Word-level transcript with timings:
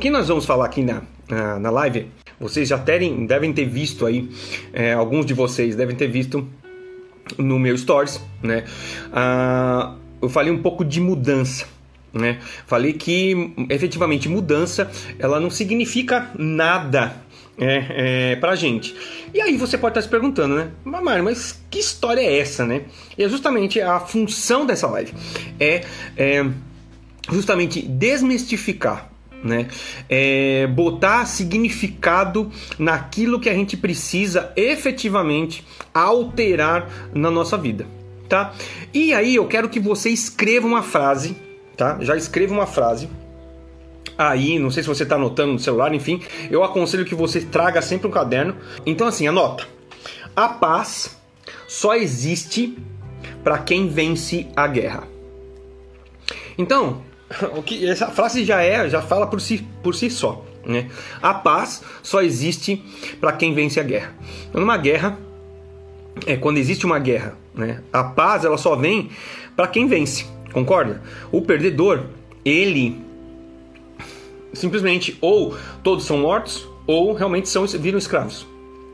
que 0.00 0.08
nós 0.08 0.28
vamos 0.28 0.46
falar 0.46 0.64
aqui 0.64 0.82
na, 0.82 1.02
na, 1.28 1.58
na 1.58 1.70
live, 1.70 2.06
vocês 2.40 2.66
já 2.66 2.78
terem, 2.78 3.26
devem 3.26 3.52
ter 3.52 3.66
visto 3.66 4.06
aí, 4.06 4.28
é, 4.72 4.94
alguns 4.94 5.26
de 5.26 5.34
vocês 5.34 5.76
devem 5.76 5.94
ter 5.94 6.08
visto 6.08 6.48
no 7.36 7.58
meu 7.58 7.76
stories, 7.76 8.18
né? 8.42 8.64
Ah, 9.12 9.94
eu 10.20 10.28
falei 10.28 10.50
um 10.50 10.62
pouco 10.62 10.84
de 10.84 11.00
mudança. 11.00 11.66
Né? 12.12 12.40
Falei 12.66 12.92
que 12.94 13.52
efetivamente 13.68 14.28
mudança 14.28 14.90
ela 15.16 15.38
não 15.38 15.48
significa 15.48 16.28
nada 16.36 17.14
é, 17.56 18.32
é, 18.32 18.36
pra 18.36 18.56
gente. 18.56 18.96
E 19.32 19.40
aí 19.40 19.56
você 19.56 19.78
pode 19.78 19.92
estar 19.92 20.02
se 20.02 20.08
perguntando, 20.08 20.56
né? 20.56 20.70
Mas, 20.82 21.22
mas 21.22 21.62
que 21.70 21.78
história 21.78 22.20
é 22.20 22.38
essa, 22.38 22.66
né? 22.66 22.82
E 23.16 23.22
é 23.22 23.28
justamente 23.28 23.80
a 23.80 24.00
função 24.00 24.66
dessa 24.66 24.88
live 24.88 25.12
é, 25.60 25.84
é 26.16 26.44
justamente 27.30 27.80
desmistificar 27.80 29.09
né? 29.42 29.68
É 30.08 30.66
botar 30.66 31.26
significado 31.26 32.50
naquilo 32.78 33.40
que 33.40 33.48
a 33.48 33.54
gente 33.54 33.76
precisa 33.76 34.52
efetivamente 34.56 35.64
alterar 35.92 36.88
na 37.14 37.30
nossa 37.30 37.56
vida, 37.56 37.86
tá? 38.28 38.52
E 38.92 39.12
aí 39.12 39.34
eu 39.34 39.46
quero 39.46 39.68
que 39.68 39.80
você 39.80 40.10
escreva 40.10 40.66
uma 40.66 40.82
frase, 40.82 41.36
tá? 41.76 41.98
Já 42.00 42.16
escreva 42.16 42.52
uma 42.52 42.66
frase 42.66 43.08
aí, 44.16 44.58
não 44.58 44.70
sei 44.70 44.82
se 44.82 44.88
você 44.88 45.02
está 45.02 45.16
anotando 45.16 45.52
no 45.54 45.58
celular, 45.58 45.94
enfim, 45.94 46.22
eu 46.50 46.62
aconselho 46.62 47.06
que 47.06 47.14
você 47.14 47.40
traga 47.40 47.80
sempre 47.80 48.06
um 48.06 48.10
caderno. 48.10 48.56
Então 48.84 49.06
assim, 49.06 49.26
anota. 49.26 49.66
A 50.36 50.48
paz 50.48 51.18
só 51.66 51.94
existe 51.94 52.76
para 53.42 53.58
quem 53.58 53.88
vence 53.88 54.46
a 54.54 54.66
guerra. 54.66 55.08
Então, 56.58 57.02
o 57.56 57.62
que 57.62 57.88
essa 57.88 58.08
frase 58.08 58.44
já 58.44 58.62
é, 58.62 58.88
já 58.88 59.00
fala 59.00 59.26
por 59.26 59.40
si, 59.40 59.66
por 59.82 59.94
si 59.94 60.10
só. 60.10 60.44
Né? 60.64 60.90
A 61.22 61.32
paz 61.32 61.82
só 62.02 62.22
existe 62.22 62.82
para 63.20 63.32
quem 63.32 63.54
vence 63.54 63.80
a 63.80 63.82
guerra. 63.82 64.14
Numa 64.52 64.76
guerra, 64.76 65.18
é 66.26 66.36
quando 66.36 66.58
existe 66.58 66.84
uma 66.84 66.98
guerra, 66.98 67.36
né? 67.54 67.82
A 67.92 68.04
paz 68.04 68.44
ela 68.44 68.58
só 68.58 68.76
vem 68.76 69.10
para 69.56 69.66
quem 69.66 69.86
vence. 69.86 70.26
Concorda? 70.52 71.02
O 71.32 71.40
perdedor, 71.40 72.06
ele 72.44 73.00
simplesmente 74.52 75.16
ou 75.20 75.56
todos 75.82 76.04
são 76.04 76.18
mortos 76.18 76.68
ou 76.86 77.14
realmente 77.14 77.48
são 77.48 77.66
viram 77.66 77.98
escravos. 77.98 78.46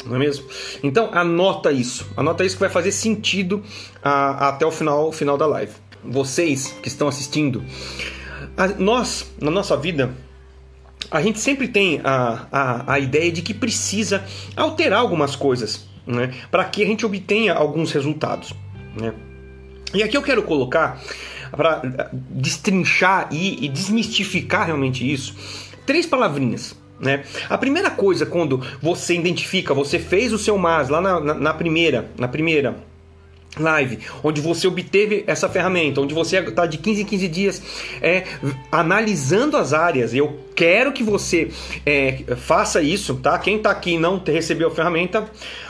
Não 0.05 0.15
é 0.15 0.19
mesmo? 0.19 0.47
Então 0.83 1.09
anota 1.13 1.73
isso, 1.73 2.07
anota 2.17 2.45
isso 2.45 2.57
que 2.57 2.61
vai 2.61 2.69
fazer 2.69 2.93
sentido 2.93 3.63
a, 4.03 4.49
até 4.49 4.65
o 4.65 4.71
final, 4.71 5.11
final 5.11 5.37
da 5.37 5.47
live. 5.47 5.73
Vocês 6.05 6.69
que 6.81 6.89
estão 6.89 7.09
assistindo, 7.09 7.65
a, 8.57 8.69
nós, 8.69 9.31
na 9.41 9.51
nossa 9.51 9.77
vida, 9.77 10.11
a 11.11 11.23
gente 11.23 11.39
sempre 11.39 11.69
tem 11.69 12.01
a, 12.03 12.47
a, 12.51 12.95
a 12.95 12.99
ideia 12.99 13.31
de 13.31 13.43
que 13.43 13.55
precisa 13.55 14.25
alterar 14.57 15.01
algumas 15.01 15.37
coisas 15.37 15.87
né, 16.07 16.33
para 16.51 16.65
que 16.65 16.83
a 16.83 16.87
gente 16.87 17.05
obtenha 17.05 17.55
alguns 17.55 17.93
resultados. 17.93 18.55
Né? 18.99 19.13
E 19.95 20.03
aqui 20.03 20.17
eu 20.17 20.23
quero 20.23 20.43
colocar, 20.43 21.01
para 21.51 22.11
destrinchar 22.13 23.29
e, 23.31 23.65
e 23.65 23.69
desmistificar 23.69 24.67
realmente 24.67 25.11
isso, 25.11 25.35
três 25.85 26.07
palavrinhas. 26.07 26.77
Né? 26.99 27.25
A 27.49 27.59
primeira 27.59 27.91
coisa, 27.91 28.25
quando 28.25 28.65
você 28.81 29.15
identifica, 29.15 29.75
você 29.75 29.99
fez 29.99 30.33
o 30.33 30.39
seu 30.39 30.57
MAS 30.57 30.89
lá 30.89 31.01
na, 31.01 31.21
na, 31.21 31.35
na 31.35 31.55
primeira, 31.55 32.11
na 32.19 32.27
primeira 32.27 32.77
live, 33.59 33.99
onde 34.23 34.41
você 34.41 34.67
obteve 34.67 35.25
essa 35.27 35.49
ferramenta, 35.49 36.01
onde 36.01 36.15
você 36.15 36.39
está 36.39 36.67
de 36.67 36.79
15 36.79 37.03
em 37.03 37.05
15 37.05 37.29
dias 37.29 37.63
é, 38.01 38.25
analisando 38.71 39.57
as 39.57 39.73
áreas. 39.73 40.15
Eu 40.15 40.39
quero 40.55 40.93
que 40.93 41.03
você 41.03 41.51
é, 41.85 42.23
faça 42.37 42.83
isso, 42.83 43.17
tá? 43.17 43.39
Quem 43.39 43.57
está 43.57 43.71
aqui 43.71 43.93
e 43.93 43.99
não 43.99 44.23
recebeu 44.25 44.69
a 44.69 44.71
ferramenta, 44.71 45.29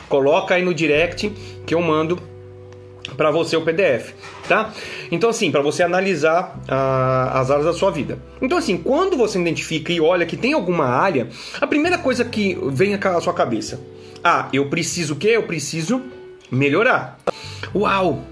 coloca 0.09 0.55
aí 0.55 0.65
no 0.65 0.75
direct 0.75 1.33
que 1.65 1.75
eu 1.75 1.81
mando 1.81 2.19
para 3.17 3.31
você 3.31 3.57
o 3.57 3.63
PDF, 3.63 4.13
tá? 4.49 4.73
Então 5.11 5.31
assim, 5.31 5.51
para 5.51 5.63
você 5.63 5.83
analisar 5.83 6.61
ah, 6.69 7.41
as 7.41 7.51
áreas 7.51 7.67
da 7.67 7.73
sua 7.73 7.91
vida. 7.91 8.19
Então 8.43 8.59
assim, 8.59 8.77
quando 8.77 9.17
você 9.17 9.39
identifica 9.41 9.93
e 9.93 10.01
olha 10.01 10.27
que 10.27 10.37
tem 10.37 10.53
alguma 10.53 10.87
área, 10.87 11.29
a 11.61 11.67
primeira 11.67 11.99
coisa 11.99 12.25
que 12.25 12.59
vem 12.69 12.95
à 12.95 13.21
sua 13.21 13.33
cabeça, 13.33 13.81
ah, 14.25 14.49
eu 14.53 14.69
preciso 14.69 15.15
o 15.15 15.17
quê? 15.17 15.29
Eu 15.29 15.45
preciso 15.45 16.03
melhorar. 16.51 17.19
Uau! 17.75 18.23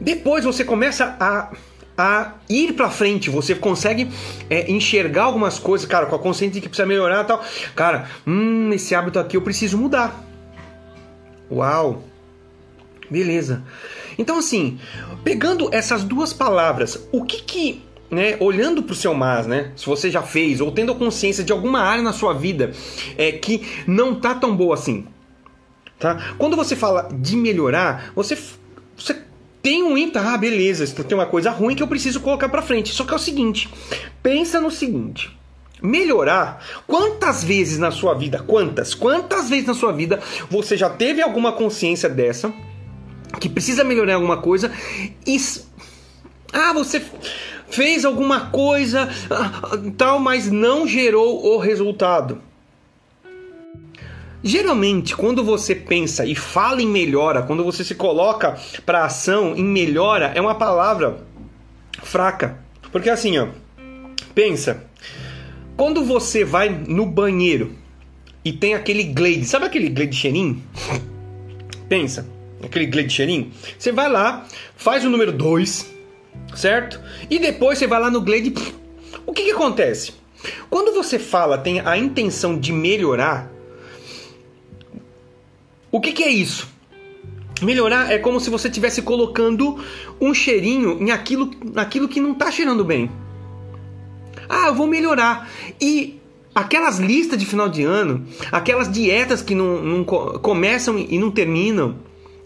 Depois 0.00 0.44
você 0.44 0.64
começa 0.64 1.16
a, 1.18 1.50
a 1.96 2.32
ir 2.48 2.74
para 2.74 2.90
frente, 2.90 3.30
você 3.30 3.54
consegue 3.54 4.08
é, 4.50 4.70
enxergar 4.70 5.24
algumas 5.24 5.58
coisas, 5.58 5.86
cara, 5.86 6.06
com 6.06 6.14
a 6.14 6.18
consciência 6.18 6.54
de 6.54 6.60
que 6.60 6.68
precisa 6.68 6.86
melhorar 6.86 7.24
e 7.24 7.26
tal. 7.26 7.44
Cara, 7.74 8.08
hum, 8.26 8.70
esse 8.72 8.94
hábito 8.94 9.18
aqui 9.18 9.36
eu 9.36 9.42
preciso 9.42 9.78
mudar. 9.78 10.22
Uau! 11.50 12.04
Beleza. 13.10 13.62
Então, 14.18 14.38
assim, 14.38 14.78
pegando 15.22 15.72
essas 15.72 16.02
duas 16.02 16.32
palavras, 16.32 17.08
o 17.12 17.24
que 17.24 17.42
que, 17.42 17.82
né, 18.10 18.36
olhando 18.40 18.82
para 18.82 18.92
o 18.92 18.96
seu 18.96 19.14
mas, 19.14 19.46
né, 19.46 19.72
se 19.76 19.86
você 19.86 20.10
já 20.10 20.22
fez, 20.22 20.60
ou 20.60 20.72
tendo 20.72 20.94
consciência 20.94 21.44
de 21.44 21.52
alguma 21.52 21.80
área 21.80 22.02
na 22.02 22.12
sua 22.12 22.32
vida 22.32 22.72
é, 23.16 23.32
que 23.32 23.66
não 23.86 24.14
tá 24.14 24.34
tão 24.34 24.56
boa 24.56 24.74
assim, 24.74 25.06
Tá? 25.98 26.34
Quando 26.36 26.56
você 26.56 26.76
fala 26.76 27.08
de 27.12 27.36
melhorar, 27.36 28.12
você, 28.14 28.36
você 28.96 29.22
tem 29.62 29.82
um 29.82 29.96
item, 29.96 30.22
ah, 30.22 30.36
beleza, 30.36 30.86
tem 31.04 31.16
uma 31.16 31.26
coisa 31.26 31.50
ruim 31.50 31.74
que 31.74 31.82
eu 31.82 31.88
preciso 31.88 32.20
colocar 32.20 32.48
para 32.48 32.62
frente. 32.62 32.92
Só 32.92 33.04
que 33.04 33.12
é 33.12 33.16
o 33.16 33.18
seguinte, 33.18 33.68
pensa 34.22 34.60
no 34.60 34.70
seguinte, 34.70 35.36
melhorar, 35.82 36.62
quantas 36.86 37.42
vezes 37.42 37.78
na 37.78 37.90
sua 37.90 38.14
vida, 38.14 38.38
quantas, 38.46 38.94
quantas 38.94 39.48
vezes 39.48 39.66
na 39.66 39.74
sua 39.74 39.92
vida 39.92 40.20
você 40.50 40.76
já 40.76 40.88
teve 40.90 41.22
alguma 41.22 41.52
consciência 41.52 42.08
dessa, 42.08 42.52
que 43.40 43.48
precisa 43.48 43.84
melhorar 43.84 44.14
alguma 44.14 44.38
coisa 44.38 44.70
e 45.26 45.36
ah, 46.52 46.72
você 46.72 47.02
fez 47.68 48.04
alguma 48.04 48.50
coisa 48.50 49.08
ah, 49.30 49.78
tal, 49.96 50.18
mas 50.18 50.50
não 50.50 50.86
gerou 50.86 51.54
o 51.54 51.58
resultado. 51.58 52.40
Geralmente, 54.42 55.16
quando 55.16 55.42
você 55.42 55.74
pensa 55.74 56.24
e 56.24 56.34
fala 56.34 56.82
em 56.82 56.86
melhora, 56.86 57.42
quando 57.42 57.64
você 57.64 57.82
se 57.82 57.94
coloca 57.94 58.56
para 58.84 59.04
ação 59.04 59.54
em 59.56 59.64
melhora, 59.64 60.32
é 60.34 60.40
uma 60.40 60.54
palavra 60.54 61.18
fraca. 62.02 62.58
Porque 62.92 63.10
assim, 63.10 63.38
ó, 63.38 63.48
pensa, 64.34 64.84
quando 65.76 66.04
você 66.04 66.44
vai 66.44 66.68
no 66.68 67.04
banheiro 67.06 67.72
e 68.44 68.52
tem 68.52 68.74
aquele 68.74 69.04
glade, 69.04 69.44
sabe 69.44 69.66
aquele 69.66 69.88
glade 69.88 70.14
cheirinho? 70.14 70.62
Pensa, 71.88 72.26
aquele 72.62 72.86
glade 72.86 73.10
cheirinho. 73.10 73.50
Você 73.78 73.92
vai 73.92 74.08
lá, 74.08 74.46
faz 74.76 75.04
o 75.04 75.10
número 75.10 75.32
2, 75.32 75.92
certo? 76.54 77.00
E 77.28 77.38
depois 77.38 77.78
você 77.78 77.86
vai 77.86 78.00
lá 78.00 78.10
no 78.10 78.20
glade. 78.20 78.54
O 79.26 79.32
que, 79.32 79.44
que 79.44 79.50
acontece? 79.50 80.12
Quando 80.70 80.94
você 80.94 81.18
fala, 81.18 81.58
tem 81.58 81.80
a 81.80 81.96
intenção 81.96 82.58
de 82.58 82.72
melhorar, 82.72 83.50
o 85.96 86.00
que, 86.00 86.12
que 86.12 86.22
é 86.22 86.28
isso? 86.28 86.68
Melhorar 87.62 88.12
é 88.12 88.18
como 88.18 88.38
se 88.38 88.50
você 88.50 88.68
estivesse 88.68 89.00
colocando 89.00 89.82
um 90.20 90.34
cheirinho 90.34 90.98
em 91.00 91.10
aquilo, 91.10 91.50
naquilo 91.72 92.06
que 92.06 92.20
não 92.20 92.32
está 92.32 92.50
cheirando 92.50 92.84
bem. 92.84 93.10
Ah, 94.46 94.66
eu 94.66 94.74
vou 94.74 94.86
melhorar. 94.86 95.48
E 95.80 96.20
aquelas 96.54 96.98
listas 96.98 97.38
de 97.38 97.46
final 97.46 97.68
de 97.68 97.82
ano, 97.82 98.26
aquelas 98.52 98.92
dietas 98.92 99.40
que 99.40 99.54
não, 99.54 99.82
não 99.82 100.04
começam 100.04 100.98
e 100.98 101.18
não 101.18 101.30
terminam, 101.30 101.96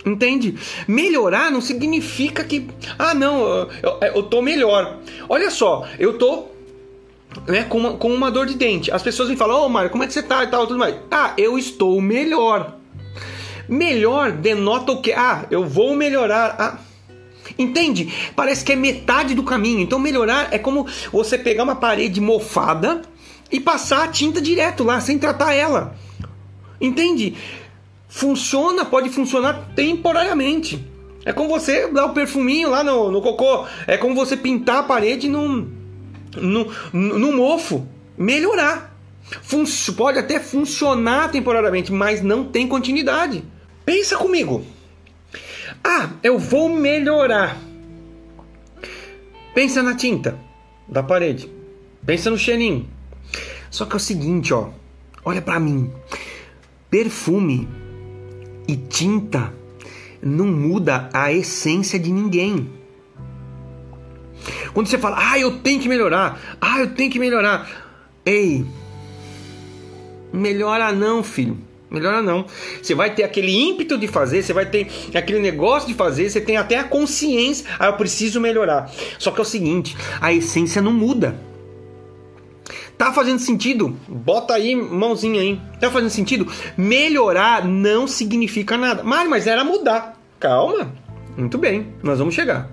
entende? 0.06 0.54
Melhorar 0.86 1.50
não 1.50 1.60
significa 1.60 2.44
que, 2.44 2.68
ah, 2.96 3.12
não, 3.12 3.68
eu, 3.82 3.98
eu 4.14 4.22
tô 4.22 4.40
melhor. 4.40 4.98
Olha 5.28 5.50
só, 5.50 5.88
eu 5.98 6.16
tô 6.16 6.46
né, 7.48 7.64
com, 7.64 7.78
uma, 7.78 7.92
com 7.94 8.14
uma 8.14 8.30
dor 8.30 8.46
de 8.46 8.54
dente. 8.54 8.92
As 8.92 9.02
pessoas 9.02 9.28
me 9.28 9.36
falam, 9.36 9.62
ô 9.62 9.66
oh, 9.66 9.68
Mário, 9.68 9.90
como 9.90 10.04
é 10.04 10.06
que 10.06 10.12
você 10.12 10.22
tá 10.22 10.44
e 10.44 10.46
tal, 10.46 10.68
tudo 10.68 10.78
mais. 10.78 10.94
Ah, 11.10 11.34
eu 11.36 11.58
estou 11.58 12.00
melhor. 12.00 12.79
Melhor 13.70 14.32
denota 14.32 14.90
o 14.90 15.00
que? 15.00 15.12
Ah, 15.12 15.46
eu 15.48 15.64
vou 15.64 15.94
melhorar. 15.94 16.56
Ah, 16.58 16.78
entende? 17.56 18.12
Parece 18.34 18.64
que 18.64 18.72
é 18.72 18.76
metade 18.76 19.32
do 19.32 19.44
caminho. 19.44 19.78
Então, 19.78 19.96
melhorar 19.96 20.48
é 20.52 20.58
como 20.58 20.88
você 21.12 21.38
pegar 21.38 21.62
uma 21.62 21.76
parede 21.76 22.20
mofada 22.20 23.02
e 23.48 23.60
passar 23.60 24.02
a 24.02 24.08
tinta 24.08 24.40
direto 24.40 24.82
lá, 24.82 25.00
sem 25.00 25.20
tratar 25.20 25.54
ela. 25.54 25.96
Entende? 26.80 27.36
Funciona, 28.08 28.84
pode 28.84 29.08
funcionar 29.08 29.70
temporariamente. 29.76 30.84
É 31.24 31.32
como 31.32 31.48
você 31.48 31.86
dar 31.86 32.06
o 32.06 32.12
perfuminho 32.12 32.70
lá 32.70 32.82
no, 32.82 33.08
no 33.12 33.22
cocô. 33.22 33.66
É 33.86 33.96
como 33.96 34.16
você 34.16 34.36
pintar 34.36 34.78
a 34.78 34.82
parede 34.82 35.28
num, 35.28 35.70
num, 36.36 36.66
num 36.92 37.36
mofo. 37.36 37.86
Melhorar. 38.18 38.96
Pode 39.96 40.18
até 40.18 40.40
funcionar 40.40 41.30
temporariamente, 41.30 41.92
mas 41.92 42.20
não 42.20 42.44
tem 42.44 42.66
continuidade. 42.66 43.44
Pensa 43.90 44.16
comigo. 44.16 44.64
Ah, 45.82 46.10
eu 46.22 46.38
vou 46.38 46.68
melhorar. 46.68 47.58
Pensa 49.52 49.82
na 49.82 49.96
tinta 49.96 50.38
da 50.86 51.02
parede. 51.02 51.50
Pensa 52.06 52.30
no 52.30 52.38
cheirinho. 52.38 52.88
Só 53.68 53.84
que 53.84 53.94
é 53.94 53.96
o 53.96 53.98
seguinte, 53.98 54.54
ó. 54.54 54.68
Olha 55.24 55.42
para 55.42 55.58
mim. 55.58 55.92
Perfume 56.88 57.68
e 58.68 58.76
tinta 58.76 59.52
não 60.22 60.46
muda 60.46 61.10
a 61.12 61.32
essência 61.32 61.98
de 61.98 62.12
ninguém. 62.12 62.70
Quando 64.72 64.86
você 64.86 64.98
fala, 64.98 65.32
ah, 65.32 65.36
eu 65.36 65.58
tenho 65.58 65.80
que 65.80 65.88
melhorar, 65.88 66.40
ah, 66.60 66.78
eu 66.78 66.94
tenho 66.94 67.10
que 67.10 67.18
melhorar. 67.18 67.68
Ei, 68.24 68.64
melhora 70.32 70.92
não, 70.92 71.24
filho. 71.24 71.69
Melhora 71.90 72.22
não. 72.22 72.46
Você 72.80 72.94
vai 72.94 73.14
ter 73.14 73.24
aquele 73.24 73.52
ímpeto 73.52 73.98
de 73.98 74.06
fazer, 74.06 74.42
você 74.42 74.52
vai 74.52 74.66
ter 74.66 74.86
aquele 75.12 75.40
negócio 75.40 75.88
de 75.88 75.94
fazer, 75.94 76.30
você 76.30 76.40
tem 76.40 76.56
até 76.56 76.78
a 76.78 76.84
consciência, 76.84 77.66
ah, 77.78 77.86
eu 77.86 77.94
preciso 77.94 78.40
melhorar. 78.40 78.90
Só 79.18 79.30
que 79.30 79.40
é 79.40 79.42
o 79.42 79.44
seguinte, 79.44 79.96
a 80.20 80.32
essência 80.32 80.80
não 80.80 80.92
muda. 80.92 81.36
Tá 82.96 83.12
fazendo 83.12 83.38
sentido? 83.38 83.96
Bota 84.06 84.54
aí, 84.54 84.76
mãozinha 84.76 85.40
aí. 85.40 85.58
Tá 85.80 85.90
fazendo 85.90 86.10
sentido? 86.10 86.46
Melhorar 86.76 87.66
não 87.66 88.06
significa 88.06 88.76
nada. 88.76 89.02
Mas, 89.02 89.28
mas 89.28 89.46
era 89.46 89.64
mudar. 89.64 90.20
Calma. 90.38 90.92
Muito 91.36 91.56
bem, 91.56 91.94
nós 92.02 92.18
vamos 92.18 92.34
chegar. 92.34 92.70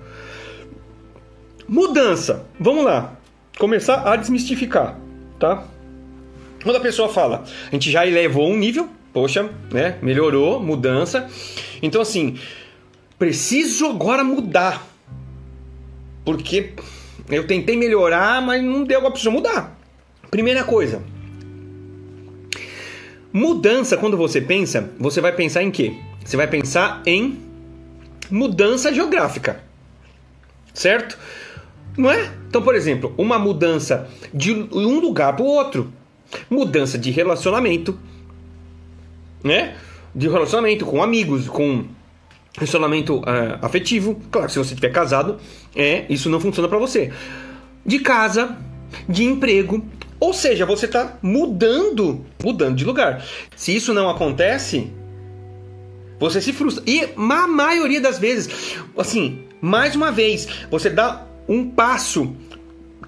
Mudança. 1.67 2.45
Vamos 2.59 2.83
lá. 2.83 3.13
Começar 3.57 4.07
a 4.07 4.15
desmistificar, 4.15 4.99
tá? 5.39 5.63
Quando 6.61 6.75
a 6.75 6.81
pessoa 6.81 7.07
fala, 7.07 7.45
a 7.67 7.71
gente 7.71 7.89
já 7.89 8.05
elevou 8.05 8.49
um 8.49 8.57
nível, 8.57 8.89
poxa, 9.17 9.49
né? 9.71 9.97
Melhorou, 9.99 10.59
mudança. 10.59 11.27
Então 11.81 11.99
assim, 11.99 12.37
preciso 13.17 13.87
agora 13.87 14.23
mudar. 14.23 14.87
Porque 16.23 16.73
eu 17.27 17.47
tentei 17.47 17.75
melhorar, 17.75 18.43
mas 18.43 18.63
não 18.63 18.83
deu, 18.83 18.99
agora 18.99 19.13
preciso 19.13 19.31
mudar. 19.31 19.75
Primeira 20.29 20.63
coisa. 20.63 21.01
Mudança, 23.33 23.97
quando 23.97 24.15
você 24.15 24.39
pensa, 24.39 24.91
você 24.99 25.19
vai 25.19 25.31
pensar 25.31 25.63
em 25.63 25.71
quê? 25.71 25.95
Você 26.23 26.37
vai 26.37 26.45
pensar 26.45 27.01
em 27.03 27.39
mudança 28.29 28.93
geográfica. 28.93 29.63
Certo? 30.75 31.17
Não 31.97 32.11
é? 32.11 32.31
Então, 32.47 32.61
por 32.61 32.75
exemplo, 32.75 33.15
uma 33.17 33.39
mudança 33.39 34.07
de 34.31 34.53
um 34.53 34.99
lugar 34.99 35.35
para 35.35 35.43
o 35.43 35.47
outro. 35.47 35.91
Mudança 36.51 36.99
de 36.99 37.09
relacionamento, 37.09 37.97
né? 39.43 39.75
De 40.13 40.27
relacionamento 40.27 40.85
com 40.85 41.03
amigos, 41.03 41.47
com 41.47 41.85
relacionamento 42.55 43.19
uh, 43.19 43.59
afetivo. 43.61 44.19
Claro, 44.31 44.49
se 44.49 44.57
você 44.57 44.73
estiver 44.73 44.89
casado, 44.89 45.37
é 45.75 46.05
isso 46.09 46.29
não 46.29 46.39
funciona 46.39 46.67
para 46.67 46.77
você. 46.77 47.11
De 47.85 47.99
casa, 47.99 48.57
de 49.07 49.23
emprego, 49.23 49.85
ou 50.19 50.33
seja, 50.33 50.65
você 50.65 50.85
está 50.85 51.17
mudando, 51.21 52.25
mudando 52.43 52.75
de 52.75 52.83
lugar. 52.83 53.23
Se 53.55 53.75
isso 53.75 53.93
não 53.93 54.09
acontece, 54.09 54.91
você 56.19 56.41
se 56.41 56.51
frustra. 56.51 56.83
E 56.87 57.07
a 57.15 57.47
maioria 57.47 58.01
das 58.01 58.17
vezes, 58.17 58.75
assim, 58.97 59.43
mais 59.61 59.95
uma 59.95 60.11
vez, 60.11 60.47
você 60.71 60.89
dá 60.89 61.25
um 61.47 61.69
passo 61.69 62.35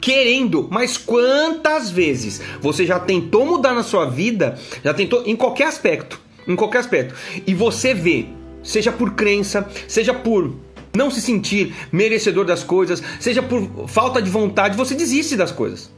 querendo, 0.02 0.68
mas 0.72 0.98
quantas 0.98 1.90
vezes 1.90 2.42
você 2.62 2.86
já 2.86 3.00
tentou 3.00 3.46
mudar 3.46 3.74
na 3.74 3.84
sua 3.84 4.06
vida, 4.06 4.58
já 4.84 4.94
tentou 4.94 5.24
em 5.26 5.36
qualquer 5.36 5.68
aspecto, 5.68 6.20
em 6.48 6.56
qualquer 6.56 6.80
aspecto, 6.80 7.16
e 7.46 7.54
você 7.54 7.94
vê, 7.94 8.26
seja 8.64 8.92
por 8.92 9.14
crença, 9.14 9.70
seja 9.88 10.14
por 10.14 10.54
não 10.96 11.12
se 11.12 11.22
sentir 11.22 11.74
merecedor 11.92 12.46
das 12.46 12.64
coisas, 12.64 13.04
seja 13.20 13.44
por 13.44 13.88
falta 13.88 14.22
de 14.22 14.30
vontade, 14.30 14.78
você 14.78 14.96
desiste 14.96 15.36
das 15.36 15.52
coisas. 15.52 15.92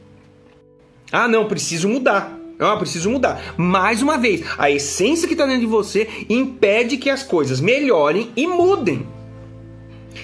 Ah, 1.10 1.28
não, 1.28 1.46
preciso 1.46 1.88
mudar. 1.88 2.38
Ah, 2.58 2.76
preciso 2.76 3.10
mudar. 3.10 3.54
Mais 3.56 4.02
uma 4.02 4.16
vez, 4.16 4.42
a 4.56 4.70
essência 4.70 5.26
que 5.26 5.34
está 5.34 5.44
dentro 5.44 5.62
de 5.62 5.66
você 5.66 6.08
impede 6.28 6.96
que 6.96 7.10
as 7.10 7.22
coisas 7.22 7.60
melhorem 7.60 8.30
e 8.36 8.46
mudem. 8.46 9.06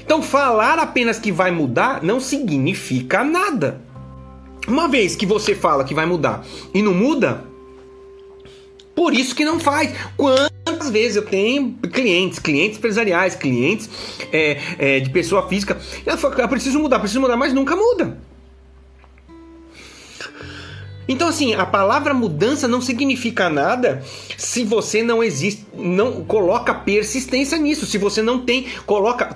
Então, 0.04 0.22
falar 0.22 0.78
apenas 0.78 1.18
que 1.18 1.32
vai 1.32 1.50
mudar 1.50 2.02
não 2.02 2.20
significa 2.20 3.24
nada. 3.24 3.80
Uma 4.66 4.88
vez 4.88 5.16
que 5.16 5.24
você 5.24 5.54
fala 5.54 5.84
que 5.84 5.94
vai 5.94 6.04
mudar 6.04 6.44
e 6.74 6.82
não 6.82 6.92
muda, 6.92 7.44
por 8.94 9.14
isso 9.14 9.34
que 9.34 9.44
não 9.44 9.58
faz. 9.58 9.94
Quantas 10.16 10.90
vezes 10.90 11.16
eu 11.16 11.24
tenho 11.24 11.72
clientes, 11.92 12.38
clientes 12.38 12.78
empresariais, 12.78 13.34
clientes 13.34 13.88
é, 14.32 14.58
é, 14.78 15.00
de 15.00 15.08
pessoa 15.10 15.48
física, 15.48 15.78
eu, 16.04 16.18
falo, 16.18 16.34
eu 16.34 16.48
preciso 16.48 16.78
mudar, 16.78 16.98
preciso 16.98 17.20
mudar, 17.20 17.36
mas 17.36 17.54
nunca 17.54 17.74
muda. 17.74 18.18
Então, 21.08 21.28
assim, 21.28 21.54
a 21.54 21.64
palavra 21.64 22.12
mudança 22.12 22.68
não 22.68 22.82
significa 22.82 23.48
nada 23.48 24.04
se 24.36 24.62
você 24.62 25.02
não 25.02 25.24
existe, 25.24 25.66
não 25.74 26.22
coloca 26.22 26.74
persistência 26.74 27.56
nisso. 27.56 27.86
Se 27.86 27.96
você 27.96 28.20
não 28.20 28.40
tem, 28.40 28.66
coloca, 28.84 29.34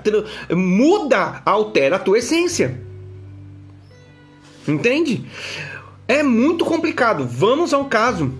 muda, 0.55 1.41
altera 1.47 1.97
a 1.97 1.99
tua 1.99 2.19
essência. 2.19 2.79
Entende? 4.69 5.25
É 6.07 6.23
muito 6.23 6.65
complicado. 6.67 7.27
Vamos 7.27 7.73
ao 7.73 7.87
caso. 7.87 8.33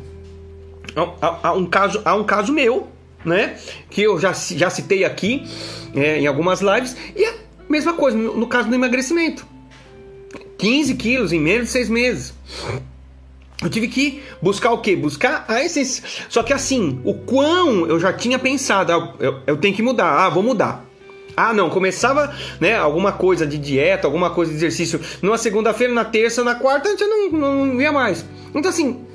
A, 0.95 1.49
a, 1.49 1.53
um 1.55 1.65
caso, 1.65 2.03
a 2.05 2.15
um 2.15 2.25
caso 2.25 2.53
meu, 2.53 2.89
né? 3.25 3.57
Que 3.89 4.03
eu 4.03 4.21
já, 4.21 4.35
já 4.35 4.69
citei 4.69 5.05
aqui 5.05 5.49
é, 5.95 6.19
em 6.19 6.27
algumas 6.27 6.61
lives. 6.61 6.95
E 7.17 7.25
a 7.25 7.35
mesma 7.67 7.95
coisa 7.95 8.17
no, 8.17 8.37
no 8.37 8.47
caso 8.47 8.69
do 8.69 8.75
emagrecimento. 8.75 9.47
15 10.59 10.95
quilos 10.97 11.33
em 11.33 11.41
menos 11.41 11.69
de 11.69 11.73
seis 11.73 11.89
meses. 11.89 12.35
Eu 13.63 13.71
tive 13.71 13.89
que 13.89 14.23
buscar 14.41 14.73
o 14.73 14.79
quê? 14.79 14.97
Buscar 14.97 15.45
a 15.49 15.63
essência. 15.63 16.03
Só 16.29 16.43
que 16.43 16.53
assim, 16.53 17.01
o 17.05 17.15
quão 17.15 17.87
eu 17.87 17.99
já 18.01 18.13
tinha 18.13 18.39
pensado, 18.39 18.93
ah, 18.93 19.15
eu, 19.19 19.41
eu 19.47 19.57
tenho 19.57 19.75
que 19.75 19.83
mudar, 19.83 20.27
ah, 20.27 20.29
vou 20.29 20.43
mudar. 20.43 20.85
Ah, 21.37 21.53
não, 21.53 21.71
começava, 21.71 22.35
né, 22.61 22.77
alguma 22.77 23.13
coisa 23.13 23.47
de 23.47 23.57
dieta, 23.57 24.07
alguma 24.07 24.31
coisa 24.31 24.51
de 24.51 24.59
exercício 24.59 25.01
numa 25.23 25.39
segunda-feira, 25.39 25.93
na 25.93 26.05
terça, 26.05 26.45
na 26.45 26.55
quarta, 26.55 26.89
eu 26.89 27.09
não, 27.09 27.31
não, 27.31 27.67
não 27.67 27.93
mais. 27.93 28.25
Então 28.55 28.71
assim, 28.71 29.07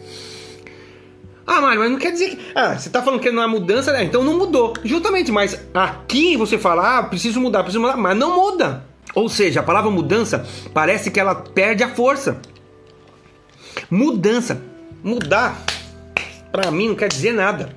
ah, 1.45 1.61
Mário, 1.61 1.79
mas 1.79 1.91
não 1.91 1.97
quer 1.97 2.11
dizer 2.11 2.31
que. 2.31 2.39
Ah, 2.53 2.77
você 2.77 2.89
tá 2.89 3.01
falando 3.01 3.21
que 3.21 3.31
não 3.31 3.41
é 3.41 3.47
mudança, 3.47 3.93
né? 3.93 4.03
então 4.03 4.21
não 4.21 4.37
mudou. 4.37 4.73
Justamente, 4.83 5.31
mas 5.31 5.57
aqui 5.73 6.35
você 6.35 6.57
fala, 6.57 6.99
ah, 6.99 7.03
preciso 7.03 7.39
mudar, 7.39 7.63
preciso 7.63 7.81
mudar, 7.81 7.95
mas 7.95 8.17
não 8.17 8.35
muda. 8.35 8.83
Ou 9.15 9.29
seja, 9.29 9.61
a 9.61 9.63
palavra 9.63 9.89
mudança 9.89 10.45
parece 10.73 11.09
que 11.09 11.19
ela 11.19 11.33
perde 11.33 11.83
a 11.83 11.89
força. 11.89 12.41
Mudança. 13.89 14.61
Mudar, 15.03 15.63
para 16.51 16.71
mim, 16.71 16.89
não 16.89 16.95
quer 16.95 17.07
dizer 17.07 17.31
nada. 17.31 17.69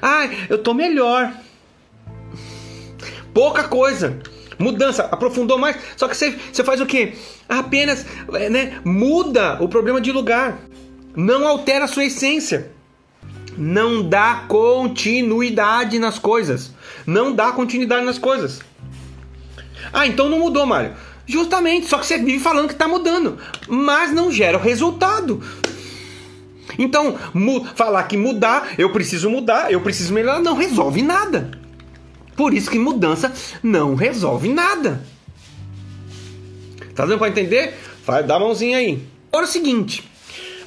Ah, 0.00 0.28
eu 0.48 0.58
tô 0.58 0.74
melhor. 0.74 1.32
Pouca 3.32 3.64
coisa. 3.64 4.18
Mudança, 4.58 5.04
aprofundou 5.04 5.58
mais. 5.58 5.76
Só 5.96 6.08
que 6.08 6.16
você, 6.16 6.36
você 6.52 6.64
faz 6.64 6.80
o 6.80 6.86
quê? 6.86 7.14
Apenas 7.48 8.04
né, 8.50 8.80
muda 8.84 9.62
o 9.62 9.68
problema 9.68 10.00
de 10.00 10.12
lugar. 10.12 10.58
Não 11.16 11.46
altera 11.46 11.84
a 11.84 11.88
sua 11.88 12.04
essência. 12.04 12.70
Não 13.56 14.08
dá 14.08 14.44
continuidade 14.48 15.98
nas 15.98 16.18
coisas. 16.18 16.72
Não 17.06 17.32
dá 17.32 17.52
continuidade 17.52 18.04
nas 18.04 18.18
coisas. 18.18 18.60
Ah, 19.92 20.06
então 20.06 20.28
não 20.28 20.40
mudou, 20.40 20.66
Mário. 20.66 20.94
Justamente, 21.28 21.86
só 21.86 21.98
que 21.98 22.06
você 22.06 22.16
vive 22.16 22.38
falando 22.38 22.68
que 22.68 22.72
está 22.72 22.88
mudando, 22.88 23.36
mas 23.68 24.10
não 24.12 24.32
gera 24.32 24.56
o 24.56 24.60
resultado. 24.60 25.42
Então, 26.78 27.18
falar 27.74 28.04
que 28.04 28.16
mudar, 28.16 28.74
eu 28.78 28.90
preciso 28.90 29.28
mudar, 29.28 29.70
eu 29.70 29.80
preciso 29.82 30.14
melhorar, 30.14 30.40
não 30.40 30.56
resolve 30.56 31.02
nada. 31.02 31.50
Por 32.34 32.54
isso 32.54 32.70
que 32.70 32.78
mudança 32.78 33.30
não 33.62 33.94
resolve 33.94 34.48
nada. 34.48 35.04
Tá 36.94 37.04
dando 37.04 37.18
para 37.18 37.28
entender? 37.28 37.74
Vai, 38.06 38.22
dá 38.22 38.36
a 38.36 38.40
mãozinha 38.40 38.78
aí. 38.78 39.02
Agora 39.30 39.44
é 39.44 39.48
o 39.48 39.52
seguinte, 39.52 40.02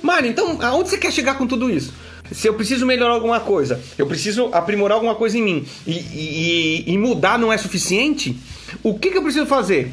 Mário, 0.01 0.29
então 0.29 0.59
aonde 0.61 0.89
você 0.89 0.97
quer 0.97 1.11
chegar 1.11 1.39
com 1.39 1.47
tudo 1.47 1.69
isso? 1.71 1.91
Se 2.31 2.47
eu 2.47 2.53
preciso 2.53 2.85
melhorar 2.85 3.13
alguma 3.13 3.39
coisa, 3.39 3.81
eu 3.97 4.05
preciso 4.05 4.49
aprimorar 4.53 4.95
alguma 4.95 5.15
coisa 5.15 5.37
em 5.37 5.41
mim 5.41 5.65
e, 5.87 5.91
e, 5.91 6.83
e 6.93 6.97
mudar 6.97 7.39
não 7.39 7.51
é 7.51 7.57
suficiente, 7.57 8.37
o 8.83 8.97
que, 8.97 9.09
que 9.09 9.17
eu 9.17 9.23
preciso 9.23 9.45
fazer? 9.47 9.91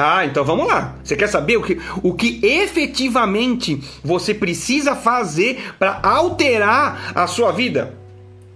Ah, 0.00 0.24
então 0.24 0.44
vamos 0.44 0.68
lá. 0.68 0.94
Você 1.02 1.16
quer 1.16 1.26
saber 1.26 1.56
o 1.56 1.62
que, 1.62 1.76
o 2.04 2.14
que 2.14 2.38
efetivamente 2.40 3.82
você 4.04 4.32
precisa 4.32 4.94
fazer 4.94 5.74
para 5.76 5.98
alterar 6.04 7.10
a 7.16 7.26
sua 7.26 7.50
vida? 7.50 7.98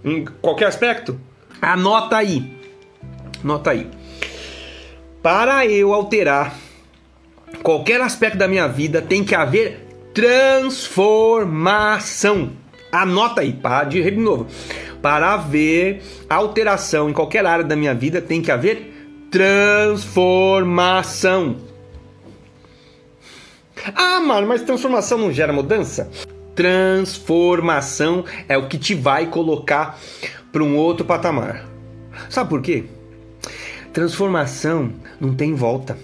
Em 0.05 0.23
qualquer 0.23 0.67
aspecto? 0.67 1.19
Anota 1.61 2.15
aí. 2.15 2.49
Anota 3.43 3.71
aí. 3.71 3.89
Para 5.21 5.65
eu 5.65 5.93
alterar 5.93 6.55
qualquer 7.61 7.99
aspecto 7.99 8.37
da 8.37 8.47
minha 8.47 8.69
vida, 8.69 9.01
tem 9.01 9.21
que 9.21 9.35
haver 9.35 9.85
transformação. 10.13 12.51
Anota 12.89 13.41
aí, 13.41 13.53
de 13.89 14.01
de 14.01 14.11
novo. 14.11 14.47
Para 15.01 15.33
haver 15.33 16.01
alteração 16.29 17.09
em 17.09 17.13
qualquer 17.13 17.45
área 17.45 17.65
da 17.65 17.75
minha 17.75 17.93
vida, 17.93 18.21
tem 18.21 18.41
que 18.41 18.49
haver 18.49 18.92
transformação. 19.33 21.57
Ah, 23.95 24.19
mano, 24.19 24.47
mas 24.47 24.61
transformação 24.61 25.17
não 25.17 25.33
gera 25.33 25.51
mudança? 25.51 26.07
Transformação 26.53 28.23
é 28.47 28.55
o 28.55 28.67
que 28.67 28.77
te 28.77 28.93
vai 28.93 29.25
colocar 29.25 29.99
para 30.51 30.63
um 30.63 30.77
outro 30.77 31.03
patamar. 31.03 31.67
Sabe 32.29 32.47
por 32.47 32.61
quê? 32.61 32.83
Transformação 33.91 34.93
não 35.19 35.33
tem 35.33 35.55
volta. 35.55 35.97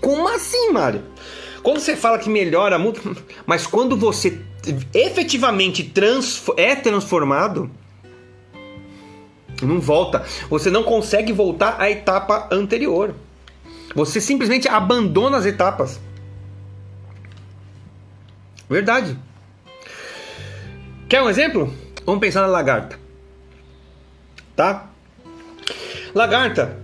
Como 0.00 0.26
assim, 0.26 0.72
Mário? 0.72 1.04
Quando 1.62 1.78
você 1.78 1.94
fala 1.94 2.18
que 2.18 2.28
melhora 2.28 2.76
muito, 2.76 3.16
mas 3.46 3.68
quando 3.68 3.96
você 3.96 4.40
efetivamente 4.92 5.92
é 6.56 6.74
transformado, 6.74 7.70
não 9.66 9.80
volta. 9.80 10.24
Você 10.48 10.70
não 10.70 10.82
consegue 10.82 11.32
voltar 11.32 11.76
à 11.80 11.90
etapa 11.90 12.48
anterior. 12.50 13.14
Você 13.94 14.20
simplesmente 14.20 14.68
abandona 14.68 15.36
as 15.36 15.46
etapas. 15.46 16.00
Verdade. 18.68 19.16
Quer 21.08 21.22
um 21.22 21.28
exemplo? 21.28 21.72
Vamos 22.04 22.20
pensar 22.20 22.40
na 22.40 22.46
lagarta. 22.48 22.98
Tá? 24.56 24.90
Lagarta, 26.14 26.78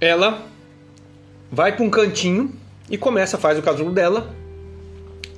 ela 0.00 0.46
vai 1.50 1.74
para 1.74 1.84
um 1.84 1.90
cantinho 1.90 2.52
e 2.90 2.98
começa, 2.98 3.38
faz 3.38 3.58
o 3.58 3.62
casulo 3.62 3.92
dela. 3.92 4.34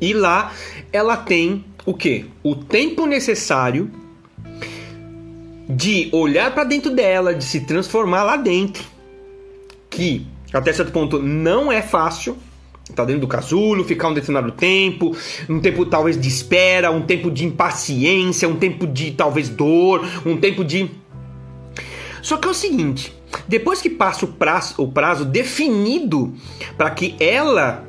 E 0.00 0.12
lá 0.12 0.52
ela 0.92 1.16
tem 1.16 1.64
o 1.86 1.94
que? 1.94 2.30
O 2.42 2.54
tempo 2.54 3.06
necessário 3.06 3.90
de 5.68 6.08
olhar 6.12 6.52
para 6.52 6.64
dentro 6.64 6.90
dela, 6.90 7.34
de 7.34 7.44
se 7.44 7.60
transformar 7.60 8.22
lá 8.22 8.36
dentro. 8.36 8.84
Que 9.88 10.26
até 10.52 10.72
certo 10.72 10.92
ponto 10.92 11.20
não 11.20 11.70
é 11.70 11.82
fácil. 11.82 12.36
Tá 12.94 13.02
dentro 13.02 13.22
do 13.22 13.26
casulo, 13.26 13.82
ficar 13.82 14.08
um 14.08 14.14
determinado 14.14 14.52
tempo, 14.52 15.16
um 15.48 15.58
tempo 15.58 15.86
talvez 15.86 16.20
de 16.20 16.28
espera, 16.28 16.90
um 16.90 17.00
tempo 17.00 17.30
de 17.30 17.46
impaciência, 17.46 18.46
um 18.46 18.56
tempo 18.56 18.86
de 18.86 19.12
talvez 19.12 19.48
dor, 19.48 20.06
um 20.26 20.36
tempo 20.36 20.62
de. 20.62 20.90
Só 22.20 22.36
que 22.36 22.46
é 22.46 22.50
o 22.50 22.54
seguinte: 22.54 23.14
depois 23.48 23.80
que 23.80 23.88
passa 23.88 24.26
o 24.26 24.28
prazo, 24.28 24.74
o 24.76 24.92
prazo 24.92 25.24
definido 25.24 26.34
para 26.76 26.90
que 26.90 27.16
ela, 27.18 27.88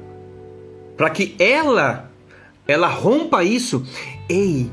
para 0.96 1.10
que 1.10 1.36
ela, 1.39 2.10
ela 2.65 2.88
rompa 2.88 3.44
isso, 3.44 3.86
ei, 4.29 4.72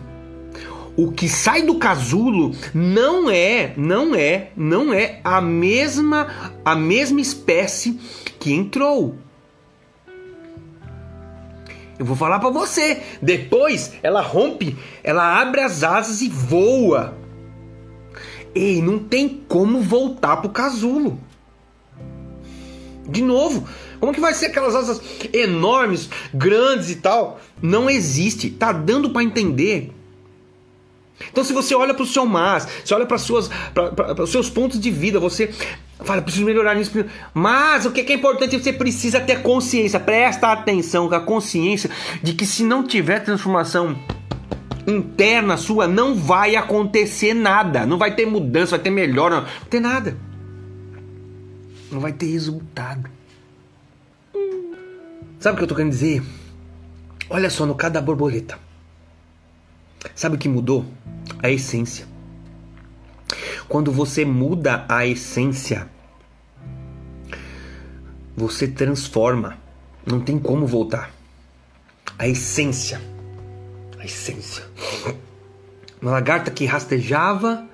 o 0.97 1.11
que 1.11 1.29
sai 1.29 1.63
do 1.63 1.79
casulo 1.79 2.55
não 2.75 3.31
é, 3.31 3.73
não 3.77 4.15
é, 4.15 4.51
não 4.57 4.93
é 4.93 5.21
a 5.25 5.41
mesma 5.41 6.55
a 6.65 6.75
mesma 6.75 7.21
espécie 7.21 7.99
que 8.39 8.53
entrou. 8.53 9.17
Eu 11.99 12.05
vou 12.05 12.17
falar 12.17 12.41
para 12.41 12.51
você. 12.51 13.01
Depois 13.23 13.93
ela 14.03 14.21
rompe, 14.21 14.77
ela 15.03 15.41
abre 15.41 15.61
as 15.61 15.83
asas 15.83 16.21
e 16.21 16.29
voa. 16.29 17.17
Ei, 18.55 18.83
não 18.83 18.99
tem 18.99 19.29
como 19.49 19.81
voltar 19.81 20.39
pro 20.39 20.51
casulo. 20.51 21.19
De 23.09 23.23
novo, 23.23 23.67
como 23.99 24.13
que 24.13 24.21
vai 24.21 24.35
ser 24.35 24.47
aquelas 24.47 24.75
asas 24.75 25.01
enormes, 25.33 26.09
grandes 26.35 26.91
e 26.91 26.97
tal? 26.97 27.41
Não 27.63 27.89
existe. 27.89 28.51
Tá 28.51 28.73
dando 28.73 29.11
para 29.11 29.23
entender 29.23 29.93
então, 31.31 31.45
se 31.45 31.53
você 31.53 31.75
olha 31.75 31.95
para 31.95 32.03
o 32.03 32.07
seu 32.07 32.27
mas, 32.27 32.67
você 32.85 32.95
olha 32.95 33.07
para 33.07 33.17
os 33.17 34.31
seus 34.31 34.51
pontos 34.51 34.81
de 34.81 34.91
vida, 34.91 35.21
você 35.21 35.53
fala, 36.05 36.23
preciso 36.23 36.45
melhorar 36.45 36.75
nisso. 36.75 36.93
Mas 37.33 37.87
o 37.87 37.93
que 37.93 38.01
é 38.01 38.15
importante, 38.15 38.59
você 38.59 38.73
precisa 38.73 39.21
ter 39.21 39.43
consciência, 39.43 40.01
presta 40.01 40.53
atenção 40.53 41.09
com 41.09 41.15
a 41.15 41.21
consciência 41.21 41.91
de 42.23 42.35
que 42.35 42.47
se 42.47 42.63
não 42.63 42.85
tiver 42.85 43.21
transformação 43.21 43.97
interna 44.87 45.57
sua, 45.57 45.87
não 45.87 46.15
vai 46.15 46.57
acontecer 46.57 47.35
nada. 47.35 47.87
Não 47.87 47.99
vai 47.99 48.15
ter 48.15 48.27
mudança, 48.27 48.73
vai 48.73 48.81
ter 48.81 48.91
melhora, 48.91 49.37
não 49.37 49.43
vai 49.43 49.69
ter 49.71 49.81
nada. 49.81 50.17
Não 51.91 52.01
vai 52.01 52.13
ter 52.13 52.27
resultado. 52.27 53.09
Sabe 55.39 55.55
o 55.55 55.57
que 55.57 55.63
eu 55.63 55.65
estou 55.65 55.77
querendo 55.77 55.93
dizer? 55.93 56.23
Olha 57.29 57.51
só 57.51 57.67
no 57.67 57.75
cada 57.75 58.01
borboleta. 58.01 58.59
Sabe 60.15 60.37
o 60.37 60.39
que 60.39 60.49
mudou? 60.49 60.85
A 61.43 61.51
essência. 61.51 62.07
Quando 63.69 63.91
você 63.91 64.25
muda 64.25 64.85
a 64.89 65.07
essência, 65.07 65.89
você 68.37 68.67
transforma. 68.67 69.57
Não 70.05 70.21
tem 70.21 70.39
como 70.39 70.67
voltar. 70.67 71.11
A 72.19 72.29
essência. 72.29 73.01
A 73.99 74.05
essência. 74.05 74.65
Uma 76.01 76.11
lagarta 76.11 76.51
que 76.51 76.67
rastejava, 76.67 77.65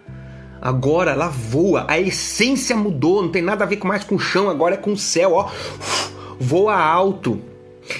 agora 0.60 1.12
ela 1.12 1.28
voa. 1.28 1.86
A 1.88 1.98
essência 1.98 2.76
mudou. 2.76 3.22
Não 3.22 3.30
tem 3.30 3.42
nada 3.42 3.64
a 3.64 3.66
ver 3.66 3.78
mais 3.84 4.04
com 4.04 4.14
o 4.14 4.20
chão, 4.20 4.50
agora 4.50 4.74
é 4.74 4.78
com 4.78 4.92
o 4.92 4.98
céu. 4.98 5.32
Ó. 5.32 5.50
Voa 6.38 6.76
alto. 6.76 7.42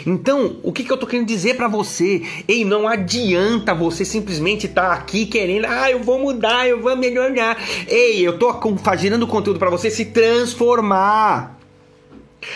Então, 0.06 0.56
o 0.62 0.72
que, 0.72 0.84
que 0.84 0.92
eu 0.92 0.96
tô 0.96 1.06
querendo 1.06 1.26
dizer 1.26 1.56
para 1.56 1.68
você? 1.68 2.22
Ei, 2.46 2.64
não 2.64 2.86
adianta 2.86 3.74
você 3.74 4.04
simplesmente 4.04 4.66
estar 4.66 4.88
tá 4.88 4.92
aqui 4.92 5.26
querendo, 5.26 5.66
ah, 5.66 5.90
eu 5.90 6.02
vou 6.02 6.18
mudar, 6.18 6.68
eu 6.68 6.80
vou 6.80 6.96
melhorar. 6.96 7.56
Ei, 7.86 8.20
eu 8.20 8.38
tô 8.38 8.52
fazendo 8.78 9.26
conteúdo 9.26 9.58
para 9.58 9.70
você 9.70 9.90
se 9.90 10.06
transformar. 10.06 11.58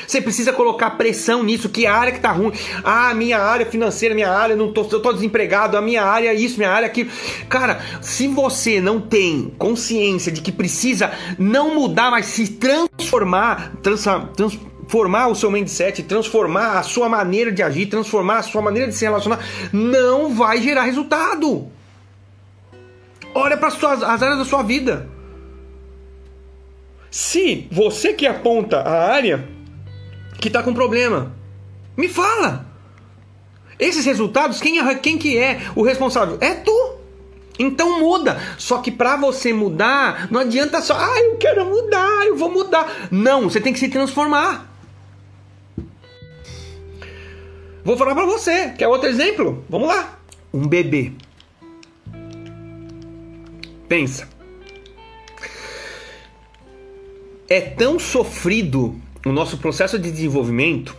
Você 0.06 0.20
precisa 0.20 0.52
colocar 0.52 0.90
pressão 0.90 1.42
nisso, 1.42 1.68
que 1.68 1.86
área 1.86 2.12
que 2.12 2.20
tá 2.20 2.30
ruim. 2.30 2.52
Ah, 2.84 3.12
minha 3.14 3.38
área 3.38 3.66
financeira, 3.66 4.14
minha 4.14 4.30
área, 4.30 4.54
não 4.54 4.72
tô, 4.72 4.82
eu 4.82 5.00
tô 5.00 5.12
desempregado, 5.12 5.76
a 5.76 5.82
minha 5.82 6.04
área 6.04 6.28
é 6.28 6.34
isso, 6.34 6.56
minha 6.56 6.70
área 6.70 6.86
é 6.86 6.88
aquilo. 6.88 7.10
Cara, 7.48 7.80
se 8.00 8.28
você 8.28 8.80
não 8.80 9.00
tem 9.00 9.52
consciência 9.58 10.30
de 10.30 10.40
que 10.40 10.52
precisa 10.52 11.12
não 11.38 11.74
mudar, 11.74 12.10
mas 12.10 12.26
se 12.26 12.48
transformar, 12.48 13.72
trans, 13.82 14.04
trans, 14.36 14.58
transformar 14.92 15.28
o 15.28 15.34
seu 15.34 15.50
mindset, 15.50 16.02
transformar 16.02 16.78
a 16.78 16.82
sua 16.82 17.08
maneira 17.08 17.50
de 17.50 17.62
agir, 17.62 17.86
transformar 17.86 18.38
a 18.38 18.42
sua 18.42 18.60
maneira 18.60 18.88
de 18.88 18.94
se 18.94 19.06
relacionar, 19.06 19.40
não 19.72 20.34
vai 20.34 20.60
gerar 20.60 20.82
resultado. 20.82 21.68
Olha 23.34 23.56
para 23.56 23.68
as 23.68 24.02
áreas 24.22 24.38
da 24.38 24.44
sua 24.44 24.62
vida. 24.62 25.08
Se 27.10 27.66
você 27.72 28.12
que 28.12 28.26
aponta 28.26 28.80
a 28.80 29.10
área 29.10 29.48
que 30.38 30.48
está 30.48 30.62
com 30.62 30.74
problema, 30.74 31.32
me 31.96 32.06
fala. 32.06 32.66
Esses 33.78 34.04
resultados, 34.04 34.60
quem, 34.60 34.78
é, 34.78 34.94
quem 34.96 35.16
que 35.16 35.38
é 35.38 35.62
o 35.74 35.82
responsável? 35.82 36.36
É 36.38 36.52
tu. 36.52 36.96
Então 37.58 37.98
muda. 37.98 38.38
Só 38.58 38.78
que 38.78 38.90
para 38.90 39.16
você 39.16 39.54
mudar, 39.54 40.28
não 40.30 40.40
adianta 40.40 40.82
só, 40.82 40.94
ah, 40.94 41.18
eu 41.18 41.38
quero 41.38 41.64
mudar, 41.64 42.26
eu 42.26 42.36
vou 42.36 42.50
mudar. 42.50 43.08
Não, 43.10 43.48
você 43.48 43.58
tem 43.58 43.72
que 43.72 43.78
se 43.78 43.88
transformar. 43.88 44.71
Vou 47.84 47.96
falar 47.96 48.14
para 48.14 48.26
você, 48.26 48.70
quer 48.70 48.86
outro 48.86 49.08
exemplo? 49.08 49.64
Vamos 49.68 49.88
lá. 49.88 50.20
Um 50.54 50.66
bebê. 50.66 51.12
Pensa. 53.88 54.28
É 57.48 57.60
tão 57.60 57.98
sofrido 57.98 58.94
o 59.26 59.32
nosso 59.32 59.58
processo 59.58 59.98
de 59.98 60.10
desenvolvimento 60.10 60.96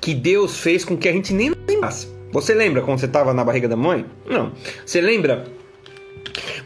que 0.00 0.14
Deus 0.14 0.58
fez 0.58 0.84
com 0.84 0.96
que 0.96 1.08
a 1.08 1.12
gente 1.12 1.32
nem 1.32 1.52
lembrasse. 1.66 2.08
Você 2.32 2.54
lembra 2.54 2.82
quando 2.82 3.00
você 3.00 3.06
estava 3.06 3.32
na 3.32 3.42
barriga 3.42 3.66
da 3.66 3.76
mãe? 3.76 4.04
Não. 4.26 4.52
Você 4.84 5.00
lembra 5.00 5.46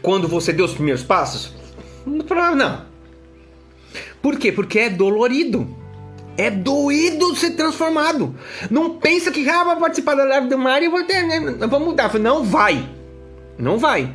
quando 0.01 0.27
você 0.27 0.51
deu 0.51 0.65
os 0.65 0.73
primeiros 0.73 1.03
passos? 1.03 1.53
Não. 2.05 2.85
Por 4.21 4.37
quê? 4.37 4.51
Porque 4.51 4.79
é 4.79 4.89
dolorido. 4.89 5.82
É 6.37 6.49
doído 6.49 7.35
ser 7.35 7.51
transformado. 7.51 8.35
Não 8.69 8.97
pensa 8.97 9.31
que 9.31 9.47
ah, 9.47 9.63
vai 9.63 9.79
participar 9.79 10.15
da 10.15 10.23
live 10.23 10.47
do 10.47 10.57
Mário 10.57 10.87
e 10.87 10.89
vou 10.89 11.03
ter, 11.03 11.23
né? 11.23 11.67
vou 11.67 11.79
mudar. 11.79 12.13
Não 12.19 12.43
vai. 12.43 12.89
Não 13.57 13.77
vai. 13.77 14.13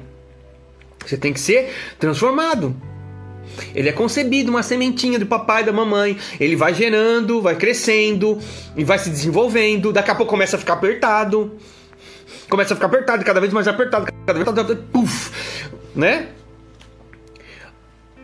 Você 1.07 1.17
tem 1.17 1.33
que 1.33 1.41
ser 1.41 1.73
transformado. 1.99 2.75
Ele 3.75 3.89
é 3.89 3.93
concebido, 3.93 4.51
uma 4.51 4.63
sementinha 4.63 5.19
do 5.19 5.27
papai 5.27 5.65
da 5.65 5.73
mamãe. 5.73 6.19
Ele 6.39 6.57
vai 6.57 6.75
gerando, 6.75 7.41
vai 7.41 7.57
crescendo 7.57 8.39
e 8.77 8.85
vai 8.85 8.99
se 8.99 9.11
desenvolvendo. 9.11 9.93
Daqui 9.93 10.11
a 10.11 10.15
pouco 10.15 10.31
começa 10.31 10.57
a 10.57 10.59
ficar 10.59 10.75
apertado. 10.75 11.57
Começa 12.49 12.75
a 12.75 12.77
ficar 12.77 12.87
apertado, 12.87 13.25
cada 13.25 13.41
vez 13.41 13.53
mais 13.53 13.69
apertado, 13.69 14.07
cada 14.07 14.33
vez 14.33 14.47
mais 14.47 14.59
apertado. 14.59 14.89
Puf, 14.91 15.31
né? 15.95 16.29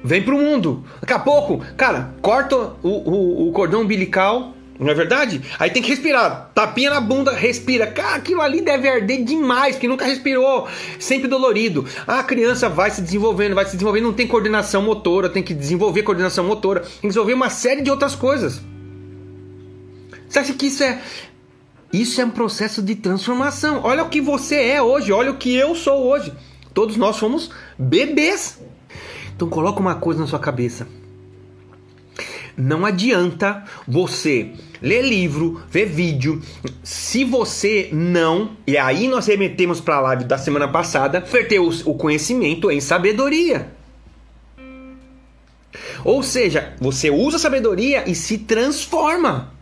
Vem 0.04 0.22
pro 0.22 0.36
mundo. 0.36 0.84
Daqui 1.00 1.14
a 1.14 1.18
pouco, 1.18 1.64
cara, 1.76 2.14
corta 2.20 2.54
o, 2.54 2.88
o, 2.88 3.48
o, 3.48 3.52
cordão 3.52 3.80
umbilical, 3.80 4.52
não 4.78 4.90
é 4.90 4.94
verdade? 4.94 5.40
Aí 5.58 5.70
tem 5.70 5.82
que 5.82 5.88
respirar. 5.88 6.50
Tapinha 6.54 6.90
na 6.90 7.00
bunda, 7.00 7.32
respira. 7.32 7.86
Cara, 7.86 8.16
aquilo 8.16 8.42
ali 8.42 8.60
deve 8.60 8.86
arder 8.86 9.24
demais, 9.24 9.76
porque 9.76 9.88
nunca 9.88 10.04
respirou. 10.04 10.68
Sempre 10.98 11.26
dolorido. 11.26 11.86
A 12.06 12.22
criança 12.22 12.68
vai 12.68 12.90
se 12.90 13.00
desenvolvendo, 13.00 13.54
vai 13.54 13.64
se 13.64 13.72
desenvolvendo, 13.72 14.04
não 14.04 14.12
tem 14.12 14.26
coordenação 14.26 14.82
motora, 14.82 15.30
tem 15.30 15.42
que 15.42 15.54
desenvolver 15.54 16.02
coordenação 16.02 16.44
motora, 16.44 16.80
tem 16.80 17.00
que 17.02 17.08
desenvolver 17.08 17.34
uma 17.34 17.48
série 17.48 17.80
de 17.80 17.90
outras 17.90 18.14
coisas. 18.14 18.60
Você 20.28 20.38
acha 20.40 20.52
que 20.52 20.66
isso 20.66 20.84
é. 20.84 21.00
Isso 21.92 22.20
é 22.20 22.24
um 22.24 22.30
processo 22.30 22.82
de 22.82 22.96
transformação. 22.96 23.80
Olha 23.84 24.02
o 24.02 24.08
que 24.08 24.20
você 24.20 24.56
é 24.56 24.82
hoje, 24.82 25.12
olha 25.12 25.30
o 25.30 25.36
que 25.36 25.54
eu 25.54 25.76
sou 25.76 26.04
hoje. 26.08 26.32
Todos 26.74 26.96
nós 26.96 27.14
somos 27.14 27.50
bebês. 27.78 28.58
Então 29.34 29.48
coloca 29.48 29.80
uma 29.80 29.96
coisa 29.96 30.20
na 30.20 30.26
sua 30.26 30.38
cabeça. 30.38 30.86
Não 32.56 32.86
adianta 32.86 33.64
você 33.86 34.52
ler 34.80 35.02
livro, 35.02 35.60
ver 35.68 35.86
vídeo, 35.86 36.40
se 36.84 37.24
você 37.24 37.88
não, 37.92 38.56
e 38.64 38.78
aí 38.78 39.08
nós 39.08 39.26
remetemos 39.26 39.80
para 39.80 39.96
a 39.96 40.00
live 40.00 40.24
da 40.24 40.38
semana 40.38 40.68
passada, 40.68 41.20
ter 41.20 41.58
o 41.58 41.94
conhecimento 41.94 42.70
em 42.70 42.80
sabedoria. 42.80 43.72
Ou 46.04 46.22
seja, 46.22 46.74
você 46.78 47.10
usa 47.10 47.36
a 47.36 47.40
sabedoria 47.40 48.08
e 48.08 48.14
se 48.14 48.38
transforma. 48.38 49.52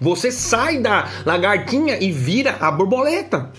Você 0.00 0.32
sai 0.32 0.78
da 0.78 1.08
lagartinha 1.24 1.98
e 2.02 2.10
vira 2.10 2.56
a 2.60 2.70
borboleta. 2.70 3.52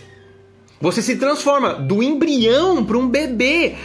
Você 0.81 1.01
se 1.01 1.17
transforma 1.17 1.73
do 1.73 2.01
embrião 2.01 2.83
para 2.83 2.97
um 2.97 3.07
bebê, 3.07 3.75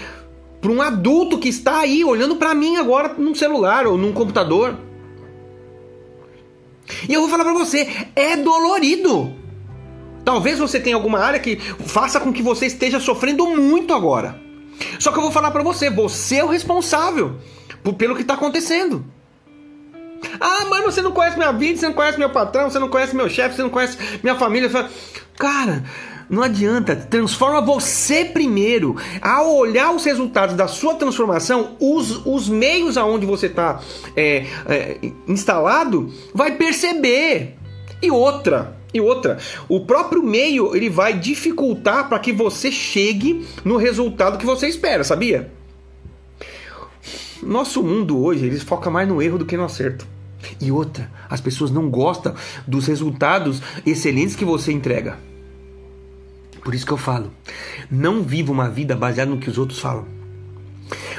para 0.65 0.73
um 0.73 0.81
adulto 0.81 1.37
que 1.37 1.51
está 1.51 1.81
aí 1.81 2.03
olhando 2.03 2.37
para 2.37 2.55
mim 2.55 2.77
agora 2.77 3.13
num 3.19 3.35
celular 3.35 3.87
ou 3.87 3.99
num 3.99 4.15
computador. 4.15 4.75
E 7.07 7.13
eu 7.13 7.21
vou 7.21 7.29
falar 7.29 7.45
para 7.45 7.53
você, 7.53 7.87
é 8.17 8.35
dolorido. 8.39 9.31
Talvez 10.25 10.59
você 10.59 10.81
tenha 10.81 10.97
alguma 10.97 11.19
área 11.19 11.39
que 11.39 11.57
faça 11.57 12.19
com 12.19 12.33
que 12.33 12.43
você 12.43 12.65
esteja 12.65 12.99
sofrendo 12.99 13.47
muito 13.47 13.93
agora. 13.93 14.41
Só 14.99 15.13
que 15.13 15.19
eu 15.19 15.23
vou 15.23 15.31
falar 15.31 15.51
para 15.51 15.63
você, 15.63 15.91
você 15.91 16.37
é 16.37 16.45
o 16.45 16.49
responsável 16.49 17.37
pelo 17.99 18.17
que 18.17 18.23
está 18.23 18.33
acontecendo. 18.33 19.05
Ah, 20.41 20.65
mano, 20.65 20.91
você 20.91 21.03
não 21.03 21.13
conhece 21.13 21.37
minha 21.37 21.53
vida, 21.53 21.79
você 21.79 21.89
não 21.89 21.95
conhece 21.95 22.19
meu 22.19 22.31
patrão, 22.31 22.71
você 22.71 22.79
não 22.79 22.89
conhece 22.89 23.15
meu 23.15 23.29
chefe, 23.29 23.57
você 23.57 23.63
não 23.63 23.69
conhece 23.69 23.99
minha 24.23 24.35
família. 24.35 24.71
Cara, 25.37 25.85
não 26.29 26.43
adianta, 26.43 26.97
transforma 26.97 27.61
você 27.61 28.25
primeiro. 28.25 28.97
Ao 29.21 29.55
olhar 29.57 29.93
os 29.95 30.05
resultados 30.05 30.57
da 30.57 30.67
sua 30.67 30.95
transformação, 30.95 31.77
os, 31.81 32.25
os 32.27 32.49
meios 32.49 32.97
aonde 32.97 33.27
você 33.27 33.47
está 33.47 33.81
é, 34.17 34.47
é, 34.67 34.99
instalado 35.29 36.13
vai 36.35 36.57
perceber. 36.57 37.57
E 38.01 38.11
outra, 38.11 38.77
e 38.93 39.01
outra, 39.01 39.39
o 39.69 39.81
próprio 39.81 40.23
meio 40.23 40.75
ele 40.75 40.89
vai 40.89 41.19
dificultar 41.19 42.09
para 42.09 42.19
que 42.19 42.33
você 42.33 42.71
chegue 42.71 43.47
no 43.65 43.77
resultado 43.77 44.39
que 44.39 44.47
você 44.47 44.69
espera, 44.69 45.03
sabia? 45.05 45.51
Nosso 47.43 47.83
mundo 47.83 48.23
hoje 48.23 48.47
ele 48.47 48.59
foca 48.59 48.91
mais 48.91 49.09
no 49.09 49.21
erro 49.21 49.39
do 49.39 49.45
que 49.45 49.57
no 49.57 49.65
acerto. 49.65 50.07
E 50.61 50.71
outra, 50.71 51.11
as 51.29 51.41
pessoas 51.41 51.71
não 51.71 51.91
gostam 51.91 52.35
dos 52.67 52.87
resultados 52.87 53.61
excelentes 53.85 54.37
que 54.37 54.45
você 54.45 54.73
entrega. 54.73 55.19
Por 56.65 56.75
isso 56.75 56.87
que 56.87 56.93
eu 56.93 56.97
falo, 56.97 57.31
não 57.91 58.23
viva 58.23 58.51
uma 58.51 58.71
vida 58.71 58.97
baseada 58.97 59.31
no 59.31 59.37
que 59.37 59.51
os 59.51 59.59
outros 59.59 59.79
falam. 59.79 60.07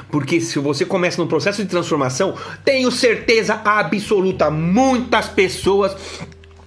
Porque 0.10 0.42
se 0.42 0.58
você 0.58 0.86
começa 0.86 1.22
num 1.22 1.28
processo 1.28 1.62
de 1.62 1.70
transformação, 1.70 2.36
tenho 2.64 2.92
certeza 2.92 3.62
absoluta, 3.64 4.50
muitas 4.50 5.28
pessoas 5.28 5.96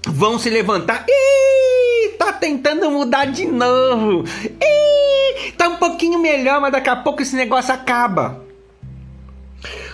vão 0.06 0.38
se 0.38 0.49
levantar 0.49 1.04
e 1.08 2.11
tá 2.18 2.32
tentando 2.32 2.88
mudar 2.90 3.26
de 3.26 3.47
novo. 3.47 4.25
E 4.61 5.52
tá 5.52 5.68
um 5.68 5.76
pouquinho 5.76 6.20
melhor, 6.20 6.61
mas 6.61 6.73
daqui 6.73 6.88
a 6.88 6.97
pouco 6.97 7.20
esse 7.20 7.35
negócio 7.35 7.75
acaba. 7.75 8.44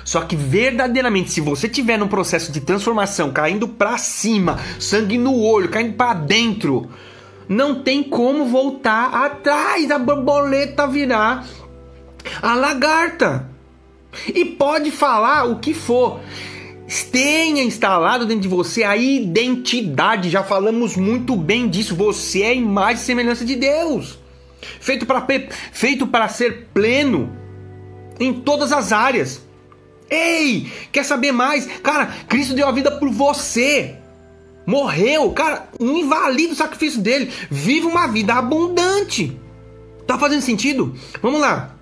Só 0.05 0.21
que 0.21 0.37
verdadeiramente, 0.37 1.31
se 1.31 1.41
você 1.41 1.67
tiver 1.67 1.99
num 1.99 2.09
processo 2.09 2.53
de 2.53 2.61
transformação, 2.61 3.33
caindo 3.33 3.67
para 3.67 3.97
cima, 3.97 4.59
sangue 4.79 5.17
no 5.17 5.41
olho, 5.41 5.71
caindo 5.71 5.95
para 5.95 6.13
dentro, 6.13 6.91
não 7.49 7.83
tem 7.83 8.03
como 8.03 8.47
voltar 8.47 9.15
atrás. 9.15 9.91
A 9.91 9.99
borboleta 9.99 10.87
virar 10.87 11.47
a 12.43 12.55
lagarta. 12.55 13.51
E 14.33 14.45
pode 14.45 14.91
falar 14.91 15.45
o 15.45 15.59
que 15.59 15.75
for. 15.75 16.21
Tenha 17.11 17.63
instalado 17.63 18.27
dentro 18.27 18.43
de 18.43 18.49
você 18.49 18.85
a 18.85 18.97
identidade. 18.97 20.31
Já 20.31 20.45
falamos 20.45 20.97
muito 20.97 21.37
bem 21.37 21.69
disso. 21.69 21.97
Você 21.97 22.43
é 22.43 22.49
a 22.49 22.55
imagem 22.55 23.03
e 23.03 23.07
semelhança 23.07 23.45
de 23.45 23.57
Deus. 23.57 24.19
Feito 24.81 25.05
para 25.05 25.27
feito 25.73 26.07
para 26.07 26.29
ser 26.29 26.69
pleno 26.73 27.33
em 28.21 28.33
todas 28.33 28.73
as 28.73 28.93
áreas. 28.93 29.43
Ei, 30.09 30.71
quer 30.93 31.05
saber 31.05 31.33
mais? 31.33 31.67
Cara, 31.83 32.07
Cristo 32.29 32.55
deu 32.55 32.69
a 32.69 32.73
vida 32.73 32.91
por 32.91 33.11
você. 33.11 33.97
Morreu, 34.67 35.31
cara, 35.31 35.69
não 35.79 35.97
invalida 35.97 36.53
o 36.53 36.57
sacrifício 36.57 37.01
dele. 37.01 37.31
Vive 37.51 37.87
uma 37.87 38.07
vida 38.07 38.35
abundante. 38.35 39.39
Tá 40.07 40.19
fazendo 40.19 40.43
sentido? 40.43 40.95
Vamos 41.23 41.41
lá. 41.41 41.75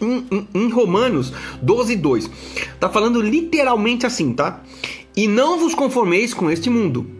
Em, 0.00 0.26
em, 0.30 0.48
em, 0.54 0.68
Romanos 0.70 1.32
12, 1.62 1.96
2. 1.96 2.30
Tá 2.78 2.88
falando 2.88 3.20
literalmente 3.20 4.06
assim, 4.06 4.32
tá? 4.32 4.62
E 5.16 5.26
não 5.26 5.58
vos 5.58 5.74
conformeis 5.74 6.34
com 6.34 6.50
este 6.50 6.68
mundo. 6.68 7.10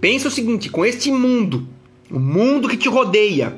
Pensa 0.00 0.28
o 0.28 0.30
seguinte: 0.30 0.68
com 0.68 0.84
este 0.84 1.10
mundo, 1.10 1.66
o 2.10 2.20
mundo 2.20 2.68
que 2.68 2.76
te 2.76 2.88
rodeia, 2.88 3.56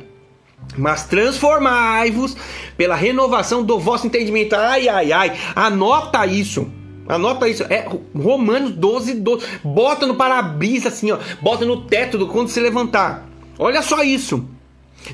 mas 0.79 1.05
transformai-vos 1.05 2.37
pela 2.77 2.95
renovação 2.95 3.65
do 3.65 3.79
vosso 3.79 4.07
entendimento. 4.07 4.55
Ai, 4.55 4.89
ai, 4.89 5.13
ai. 5.13 5.37
Anota 5.55 6.25
isso. 6.27 6.71
Anota 7.09 7.49
isso. 7.49 7.65
É 7.65 7.89
Romanos 8.15 8.73
12, 8.73 9.15
12. 9.15 9.47
Bota 9.65 10.07
no 10.07 10.15
para-brisa 10.15 10.89
assim, 10.89 11.11
ó. 11.11 11.19
Bota 11.41 11.65
no 11.65 11.83
teto 11.83 12.19
do 12.19 12.29
quando 12.29 12.49
se 12.49 12.61
levantar. 12.61 13.27
Olha 13.59 13.83
só 13.83 14.03
isso. 14.03 14.45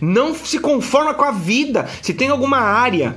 Não 0.01 0.35
se 0.35 0.59
conforma 0.59 1.15
com 1.15 1.25
a 1.25 1.33
vida. 1.33 1.89
Se 2.01 2.15
tem 2.15 2.29
alguma 2.29 2.59
área 2.59 3.17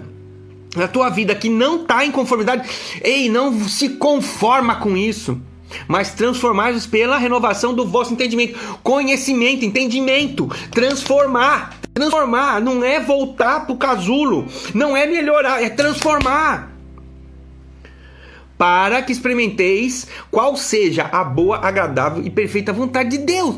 na 0.76 0.88
tua 0.88 1.10
vida 1.10 1.34
que 1.34 1.50
não 1.50 1.84
está 1.84 2.06
em 2.06 2.12
conformidade, 2.12 2.68
ei, 3.02 3.30
não 3.30 3.68
se 3.68 3.90
conforma 3.90 4.76
com 4.76 4.96
isso 4.98 5.40
mas 5.88 6.12
transformai-vos 6.14 6.86
pela 6.86 7.18
renovação 7.18 7.74
do 7.74 7.86
vosso 7.86 8.14
entendimento. 8.14 8.58
Conhecimento, 8.84 9.66
entendimento, 9.66 10.48
transformar. 10.72 11.78
Transformar 11.94 12.60
não 12.60 12.84
é 12.84 13.00
voltar 13.00 13.66
pro 13.66 13.78
casulo, 13.78 14.46
não 14.74 14.98
é 14.98 15.06
melhorar, 15.06 15.64
é 15.64 15.70
transformar. 15.70 16.75
Para 18.58 19.02
que 19.02 19.12
experimenteis 19.12 20.08
qual 20.32 20.56
seja 20.56 21.04
a 21.12 21.24
boa, 21.24 21.58
agradável 21.58 22.24
e 22.24 22.30
perfeita 22.30 22.72
vontade 22.72 23.18
de 23.18 23.18
Deus. 23.20 23.56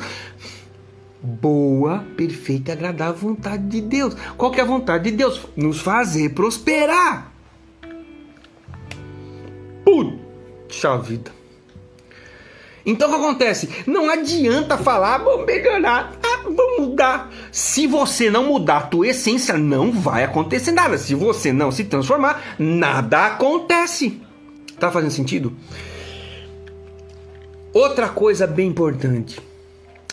Boa, 1.21 2.05
perfeita 2.15 2.71
agradável 2.71 3.15
vontade 3.29 3.67
de 3.67 3.81
Deus. 3.81 4.15
Qual 4.37 4.51
que 4.51 4.59
é 4.59 4.63
a 4.63 4.67
vontade 4.67 5.11
de 5.11 5.17
Deus? 5.17 5.41
Nos 5.55 5.81
fazer 5.81 6.29
prosperar. 6.29 7.31
Puxa 9.83 10.97
vida. 10.97 11.31
Então 12.85 13.09
o 13.09 13.11
que 13.11 13.17
acontece? 13.17 13.69
Não 13.85 14.09
adianta 14.09 14.77
falar, 14.77 15.17
vamos 15.17 15.45
melhorar, 15.45 16.13
ah, 16.23 16.43
vamos 16.43 16.87
mudar. 16.87 17.29
Se 17.51 17.85
você 17.85 18.29
não 18.29 18.45
mudar 18.45 18.77
a 18.77 18.81
tua 18.83 19.09
essência, 19.09 19.57
não 19.57 19.91
vai 19.91 20.23
acontecer 20.23 20.71
nada. 20.71 20.97
Se 20.97 21.13
você 21.13 21.51
não 21.51 21.69
se 21.69 21.83
transformar, 21.83 22.55
nada 22.57 23.25
acontece. 23.25 24.21
Tá 24.79 24.91
fazendo 24.91 25.11
sentido? 25.11 25.55
Outra 27.73 28.09
coisa 28.09 28.45
bem 28.45 28.69
importante. 28.69 29.39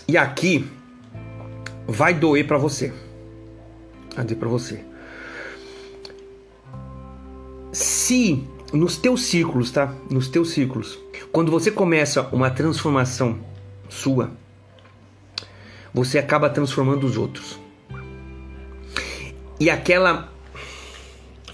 E 0.06 0.16
aqui 0.16 0.68
vai 1.86 2.14
doer 2.14 2.46
para 2.46 2.58
você. 2.58 2.92
Vai 4.14 4.24
doer 4.24 4.38
para 4.38 4.48
você. 4.48 4.84
Se 7.72 8.46
nos 8.72 8.96
teus 8.96 9.24
círculos, 9.24 9.70
tá? 9.70 9.94
Nos 10.10 10.28
teus 10.28 10.50
círculos. 10.50 10.98
Quando 11.32 11.50
você 11.50 11.70
começa 11.70 12.22
uma 12.32 12.50
transformação 12.50 13.38
sua, 13.88 14.30
você 15.92 16.18
acaba 16.18 16.50
transformando 16.50 17.06
os 17.06 17.16
outros. 17.16 17.58
E 19.60 19.70
aquela 19.70 20.33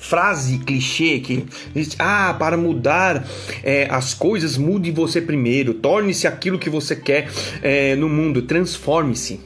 frase 0.01 0.59
clichê 0.59 1.21
que 1.21 1.45
diz: 1.75 1.95
Ah, 1.99 2.35
para 2.37 2.57
mudar 2.57 3.25
é, 3.63 3.87
as 3.91 4.15
coisas, 4.15 4.57
mude 4.57 4.91
você 4.91 5.21
primeiro, 5.21 5.75
torne-se 5.75 6.27
aquilo 6.27 6.59
que 6.59 6.71
você 6.71 6.97
quer 6.97 7.29
é, 7.63 7.95
no 7.95 8.09
mundo, 8.09 8.43
transforme-se. 8.43 9.41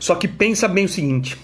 Só 0.00 0.16
que 0.16 0.26
pensa 0.28 0.66
bem 0.66 0.84
o 0.84 0.88
seguinte: 0.88 1.38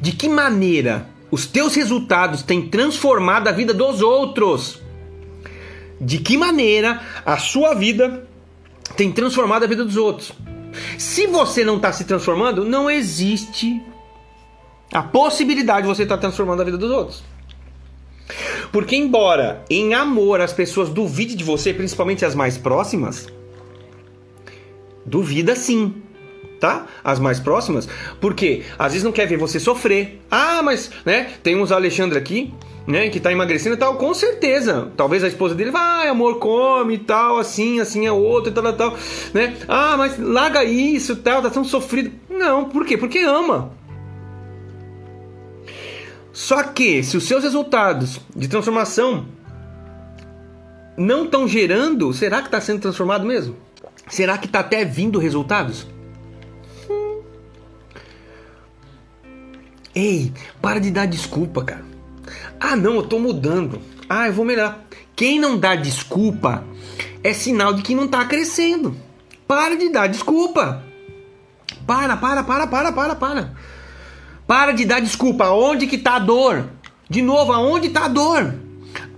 de 0.00 0.12
que 0.12 0.28
maneira 0.28 1.08
os 1.30 1.46
teus 1.46 1.74
resultados 1.74 2.42
têm 2.42 2.68
transformado 2.68 3.48
a 3.48 3.52
vida 3.52 3.74
dos 3.74 4.00
outros. 4.00 4.80
De 6.00 6.18
que 6.18 6.36
maneira 6.36 7.00
a 7.24 7.38
sua 7.38 7.74
vida 7.74 8.28
tem 8.96 9.10
transformado 9.10 9.64
a 9.64 9.66
vida 9.66 9.84
dos 9.84 9.96
outros? 9.96 10.32
Se 10.98 11.26
você 11.26 11.64
não 11.64 11.76
está 11.76 11.92
se 11.92 12.04
transformando, 12.04 12.64
não 12.64 12.90
existe 12.90 13.80
a 14.94 15.02
possibilidade 15.02 15.82
de 15.82 15.88
você 15.88 16.04
estar 16.04 16.16
tá 16.16 16.20
transformando 16.22 16.62
a 16.62 16.64
vida 16.64 16.78
dos 16.78 16.90
outros. 16.90 17.24
Porque, 18.72 18.96
embora 18.96 19.64
em 19.68 19.92
amor 19.92 20.40
as 20.40 20.52
pessoas 20.52 20.88
duvidem 20.88 21.36
de 21.36 21.44
você, 21.44 21.74
principalmente 21.74 22.24
as 22.24 22.34
mais 22.34 22.56
próximas, 22.56 23.26
duvida 25.04 25.54
sim. 25.56 25.94
Tá? 26.60 26.86
As 27.02 27.18
mais 27.18 27.38
próximas, 27.38 27.86
porque 28.20 28.62
às 28.78 28.92
vezes 28.92 29.04
não 29.04 29.12
quer 29.12 29.26
ver 29.26 29.36
você 29.36 29.60
sofrer. 29.60 30.22
Ah, 30.30 30.62
mas, 30.62 30.90
né? 31.04 31.28
Tem 31.42 31.54
uns 31.54 31.70
Alexandre 31.70 32.16
aqui, 32.16 32.54
né? 32.86 33.10
Que 33.10 33.20
tá 33.20 33.30
emagrecendo 33.30 33.74
e 33.74 33.78
tal, 33.78 33.96
com 33.96 34.14
certeza. 34.14 34.90
Talvez 34.96 35.22
a 35.22 35.28
esposa 35.28 35.54
dele 35.54 35.70
vai, 35.70 36.08
amor, 36.08 36.38
come 36.38 36.94
e 36.94 36.98
tal, 36.98 37.38
assim, 37.38 37.80
assim 37.80 38.06
é 38.06 38.12
outro 38.12 38.50
e 38.50 38.54
tal, 38.54 38.62
tal, 38.62 38.72
tal, 38.72 38.98
né? 39.34 39.54
Ah, 39.68 39.96
mas 39.98 40.18
larga 40.18 40.64
isso 40.64 41.16
tal, 41.16 41.42
tá 41.42 41.50
tão 41.50 41.64
sofrido. 41.64 42.12
Não, 42.30 42.64
por 42.64 42.86
quê? 42.86 42.96
Porque 42.96 43.18
ama. 43.18 43.70
Só 46.34 46.64
que 46.64 47.04
se 47.04 47.16
os 47.16 47.28
seus 47.28 47.44
resultados 47.44 48.20
de 48.34 48.48
transformação 48.48 49.24
não 50.96 51.24
estão 51.24 51.46
gerando, 51.46 52.12
será 52.12 52.40
que 52.40 52.48
está 52.48 52.60
sendo 52.60 52.80
transformado 52.80 53.24
mesmo? 53.24 53.56
Será 54.08 54.36
que 54.36 54.46
está 54.46 54.58
até 54.58 54.84
vindo 54.84 55.20
resultados? 55.20 55.86
Hum. 56.90 57.22
Ei, 59.94 60.32
para 60.60 60.80
de 60.80 60.90
dar 60.90 61.06
desculpa, 61.06 61.62
cara. 61.62 61.84
Ah, 62.58 62.74
não, 62.74 62.96
eu 62.96 63.04
tô 63.04 63.20
mudando. 63.20 63.80
Ah, 64.08 64.26
eu 64.26 64.32
vou 64.32 64.44
melhorar. 64.44 64.84
Quem 65.14 65.38
não 65.38 65.56
dá 65.56 65.76
desculpa 65.76 66.64
é 67.22 67.32
sinal 67.32 67.72
de 67.72 67.82
que 67.82 67.94
não 67.94 68.06
está 68.06 68.24
crescendo. 68.24 68.96
Para 69.46 69.76
de 69.76 69.88
dar 69.88 70.08
desculpa. 70.08 70.82
Para, 71.86 72.16
para, 72.16 72.42
para, 72.42 72.66
para, 72.66 72.92
para, 72.92 73.14
para. 73.14 73.54
Para 74.46 74.72
de 74.72 74.84
dar 74.84 75.00
desculpa. 75.00 75.50
Onde 75.50 75.86
que 75.86 75.98
tá 75.98 76.16
a 76.16 76.18
dor? 76.18 76.66
De 77.08 77.22
novo, 77.22 77.52
aonde 77.52 77.88
tá 77.90 78.06
a 78.06 78.08
dor? 78.08 78.54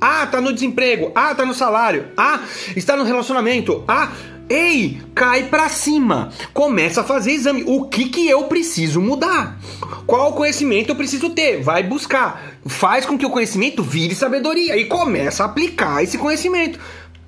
Ah, 0.00 0.26
tá 0.26 0.40
no 0.40 0.52
desemprego. 0.52 1.12
Ah, 1.14 1.34
tá 1.34 1.44
no 1.44 1.54
salário. 1.54 2.08
Ah, 2.16 2.40
está 2.74 2.96
no 2.96 3.04
relacionamento. 3.04 3.84
Ah, 3.88 4.12
ei, 4.48 5.00
cai 5.14 5.44
pra 5.44 5.68
cima. 5.68 6.30
Começa 6.52 7.00
a 7.00 7.04
fazer 7.04 7.32
exame. 7.32 7.64
O 7.66 7.88
que 7.88 8.08
que 8.08 8.28
eu 8.28 8.44
preciso 8.44 9.00
mudar? 9.00 9.58
Qual 10.06 10.32
conhecimento 10.32 10.90
eu 10.90 10.96
preciso 10.96 11.30
ter? 11.30 11.62
Vai 11.62 11.82
buscar. 11.82 12.54
Faz 12.66 13.04
com 13.04 13.18
que 13.18 13.26
o 13.26 13.30
conhecimento 13.30 13.82
vire 13.82 14.14
sabedoria 14.14 14.76
e 14.76 14.84
começa 14.84 15.42
a 15.42 15.46
aplicar 15.46 16.02
esse 16.02 16.18
conhecimento. 16.18 16.78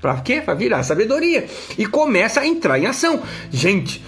Pra 0.01 0.21
quê? 0.21 0.41
Pra 0.41 0.55
virar 0.55 0.83
sabedoria. 0.85 1.47
E 1.77 1.87
começa 1.87 2.41
a 2.41 2.47
entrar 2.47 2.79
em 2.79 2.87
ação. 2.87 3.21
Gente, 3.51 4.05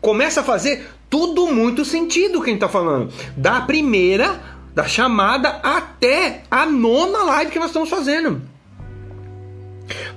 começa 0.00 0.40
a 0.40 0.44
fazer 0.44 0.86
tudo 1.10 1.46
muito 1.46 1.84
sentido 1.84 2.42
quem 2.42 2.58
tá 2.58 2.68
falando. 2.68 3.12
Da 3.36 3.60
primeira, 3.60 4.40
da 4.74 4.86
chamada 4.86 5.60
até 5.62 6.42
a 6.50 6.66
nona 6.66 7.24
live 7.24 7.50
que 7.50 7.58
nós 7.58 7.68
estamos 7.68 7.88
fazendo. 7.88 8.42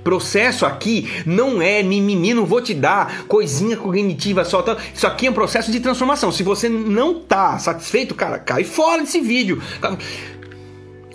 Processo 0.04 0.66
aqui 0.66 1.08
não 1.24 1.62
é 1.62 1.82
mimimi, 1.82 2.34
não 2.34 2.44
vou 2.44 2.60
te 2.60 2.74
dar 2.74 3.24
coisinha 3.24 3.76
cognitiva 3.76 4.44
só. 4.44 4.62
Tá? 4.62 4.76
Isso 4.94 5.06
aqui 5.06 5.26
é 5.26 5.30
um 5.30 5.34
processo 5.34 5.70
de 5.72 5.80
transformação. 5.80 6.30
Se 6.30 6.42
você 6.42 6.68
não 6.68 7.20
tá 7.20 7.58
satisfeito, 7.58 8.14
cara, 8.14 8.38
cai 8.38 8.64
fora 8.64 9.02
desse 9.02 9.20
vídeo. 9.20 9.62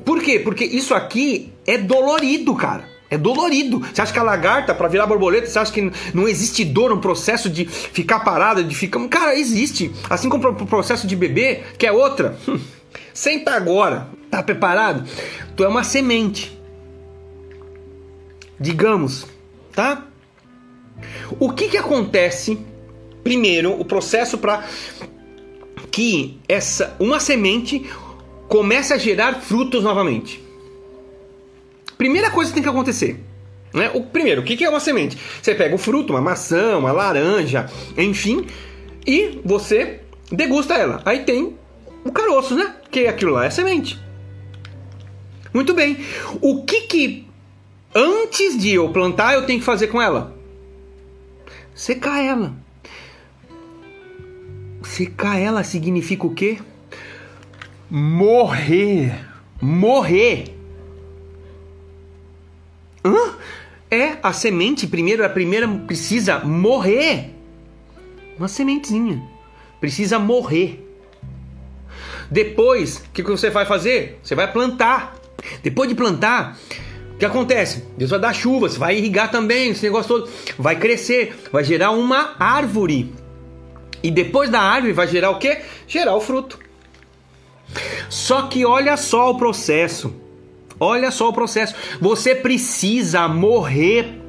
Por 0.04 0.22
quê? 0.22 0.40
Porque 0.40 0.64
isso 0.64 0.94
aqui 0.94 1.54
é 1.66 1.78
dolorido, 1.78 2.56
cara. 2.56 2.97
É 3.10 3.18
dolorido. 3.18 3.80
Você 3.80 4.02
acha 4.02 4.12
que 4.12 4.20
a 4.20 4.24
lagarta, 4.24 4.74
para 4.74 4.88
virar 4.88 5.06
borboleta, 5.06 5.48
você 5.48 5.58
acha 5.58 5.72
que 5.72 5.92
não 6.14 6.28
existe 6.28 6.66
dor 6.66 6.90
no 6.90 7.00
processo 7.00 7.50
de 7.50 7.66
ficar 7.66 8.20
parada, 8.20 8.64
de 8.64 8.76
ficar. 8.76 9.06
Cara, 9.08 9.36
existe. 9.36 9.92
Assim 10.10 10.28
como 10.28 10.48
o 10.50 10.66
processo 10.66 11.08
de 11.08 11.16
beber, 11.16 11.76
que 11.78 11.86
é 11.86 11.92
outra. 11.92 12.38
Hum. 12.48 12.60
Senta 13.14 13.54
agora. 13.54 14.08
Tá 14.30 14.44
preparado? 14.44 15.08
Tu 15.56 15.64
é 15.64 15.68
uma 15.68 15.84
semente. 15.84 16.58
Digamos, 18.60 19.26
tá? 19.72 20.06
O 21.40 21.52
que 21.52 21.70
que 21.70 21.78
acontece? 21.78 22.60
Primeiro, 23.24 23.80
o 23.80 23.86
processo 23.86 24.38
para 24.38 24.66
que 25.92 26.40
essa 26.48 26.96
uma 27.00 27.20
semente 27.20 27.90
comece 28.48 28.94
a 28.94 28.98
gerar 28.98 29.42
frutos 29.42 29.84
novamente. 29.84 30.47
Primeira 31.98 32.30
coisa 32.30 32.52
que 32.52 32.56
tem 32.56 32.64
que 32.64 32.70
acontecer. 32.70 33.24
Né? 33.74 33.92
O 33.94 34.02
primeiro, 34.02 34.42
o 34.42 34.44
que 34.44 34.64
é 34.64 34.70
uma 34.70 34.80
semente? 34.80 35.18
Você 35.42 35.54
pega 35.54 35.76
o 35.76 35.78
fruto, 35.78 36.14
uma 36.14 36.22
maçã, 36.22 36.78
uma 36.78 36.92
laranja, 36.92 37.66
enfim, 37.98 38.48
e 39.06 39.42
você 39.44 40.02
degusta 40.32 40.74
ela. 40.74 41.02
Aí 41.06 41.20
tem 41.20 41.56
o 42.04 42.12
caroço, 42.12 42.56
né? 42.56 42.76
Que 42.90 43.08
aquilo 43.08 43.34
lá 43.34 43.46
é 43.46 43.50
semente. 43.50 44.00
Muito 45.54 45.74
bem. 45.74 45.98
O 46.42 46.64
que 46.64 46.82
que 46.82 47.28
antes 47.94 48.58
de 48.58 48.74
eu 48.74 48.90
plantar 48.90 49.34
eu 49.34 49.46
tenho 49.46 49.60
que 49.60 49.66
fazer 49.66 49.88
com 49.88 50.02
ela? 50.02 50.36
Secar 51.74 52.24
ela. 52.24 52.54
Secar 54.84 55.40
ela 55.40 55.64
significa 55.64 56.26
o 56.26 56.34
quê? 56.34 56.58
Morrer. 57.90 59.14
Morrer. 59.62 60.57
Hã? 63.08 63.36
É, 63.90 64.18
a 64.22 64.34
semente 64.34 64.86
primeiro, 64.86 65.26
a 65.26 65.30
primeira 65.30 65.68
precisa 65.68 66.40
morrer. 66.40 67.34
Uma 68.38 68.48
sementezinha. 68.48 69.24
Precisa 69.80 70.20
morrer. 70.20 70.84
Depois, 72.30 72.98
o 72.98 73.12
que 73.12 73.24
você 73.24 73.50
vai 73.50 73.66
fazer? 73.66 74.20
Você 74.22 74.36
vai 74.36 74.52
plantar. 74.52 75.16
Depois 75.64 75.88
de 75.88 75.96
plantar, 75.96 76.58
o 77.14 77.18
que 77.18 77.26
acontece? 77.26 77.86
Deus 77.98 78.12
vai 78.12 78.20
dar 78.20 78.34
chuva, 78.34 78.68
você 78.68 78.78
vai 78.78 78.98
irrigar 78.98 79.32
também, 79.32 79.72
esse 79.72 79.84
negócio 79.84 80.08
todo. 80.08 80.30
Vai 80.58 80.76
crescer, 80.76 81.36
vai 81.52 81.64
gerar 81.64 81.92
uma 81.92 82.36
árvore. 82.38 83.14
E 84.04 84.12
depois 84.12 84.50
da 84.50 84.62
árvore 84.62 84.94
vai 84.94 85.08
gerar 85.08 85.32
o 85.32 85.40
quê? 85.40 85.62
Gerar 85.88 86.16
o 86.16 86.22
fruto. 86.22 86.60
Só 88.10 88.44
que 88.44 88.66
olha 88.66 88.98
só 88.98 89.32
o 89.32 89.38
processo. 89.38 90.14
Olha 90.80 91.12
só 91.12 91.30
o 91.30 91.34
processo. 91.34 91.76
Você 92.00 92.36
precisa 92.36 93.28
morrer 93.28 94.22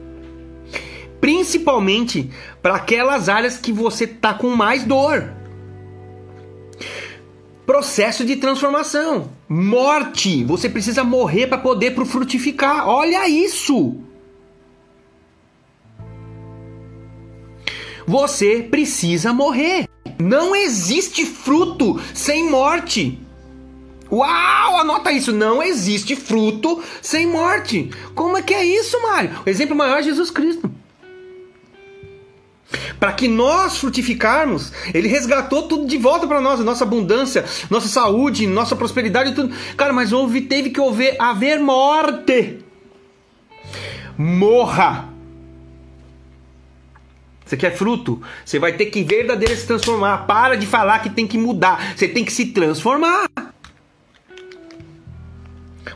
principalmente 1.20 2.30
para 2.62 2.76
aquelas 2.76 3.28
áreas 3.28 3.58
que 3.58 3.72
você 3.72 4.06
tá 4.06 4.32
com 4.34 4.54
mais 4.54 4.84
dor. 4.84 5.32
Processo 7.66 8.24
de 8.24 8.36
transformação, 8.36 9.30
morte. 9.48 10.42
Você 10.44 10.70
precisa 10.70 11.04
morrer 11.04 11.46
para 11.46 11.58
poder 11.58 11.94
pro 11.94 12.06
frutificar. 12.06 12.88
Olha 12.88 13.28
isso. 13.28 13.96
Você 18.06 18.62
precisa 18.62 19.34
morrer. 19.34 19.86
Não 20.18 20.56
existe 20.56 21.26
fruto 21.26 22.00
sem 22.14 22.48
morte. 22.48 23.20
Uau, 24.10 24.78
anota 24.78 25.12
isso. 25.12 25.32
Não 25.32 25.62
existe 25.62 26.16
fruto 26.16 26.82
sem 27.02 27.26
morte. 27.26 27.90
Como 28.14 28.36
é 28.36 28.42
que 28.42 28.54
é 28.54 28.64
isso, 28.64 29.00
Mário? 29.02 29.30
O 29.44 29.48
exemplo 29.48 29.76
maior 29.76 29.98
é 29.98 30.02
Jesus 30.02 30.30
Cristo. 30.30 30.70
Para 33.00 33.12
que 33.12 33.28
nós 33.28 33.78
frutificarmos, 33.78 34.72
ele 34.92 35.08
resgatou 35.08 35.62
tudo 35.62 35.86
de 35.86 35.96
volta 35.96 36.26
para 36.26 36.40
nós, 36.40 36.60
nossa 36.60 36.84
abundância, 36.84 37.44
nossa 37.70 37.88
saúde, 37.88 38.46
nossa 38.46 38.76
prosperidade, 38.76 39.34
tudo. 39.34 39.54
Cara, 39.76 39.92
mas 39.92 40.12
houve, 40.12 40.42
teve 40.42 40.70
que 40.70 40.80
haver, 40.80 41.16
haver 41.18 41.60
morte. 41.60 42.58
Morra. 44.16 45.08
Você 47.44 47.56
quer 47.56 47.74
fruto? 47.74 48.20
Você 48.44 48.58
vai 48.58 48.74
ter 48.74 48.86
que 48.86 49.02
verdadeiramente 49.02 49.62
se 49.62 49.66
transformar. 49.66 50.26
Para 50.26 50.54
de 50.56 50.66
falar 50.66 50.98
que 50.98 51.08
tem 51.08 51.26
que 51.26 51.38
mudar. 51.38 51.96
Você 51.96 52.06
tem 52.06 52.22
que 52.22 52.32
se 52.32 52.46
transformar. 52.46 53.26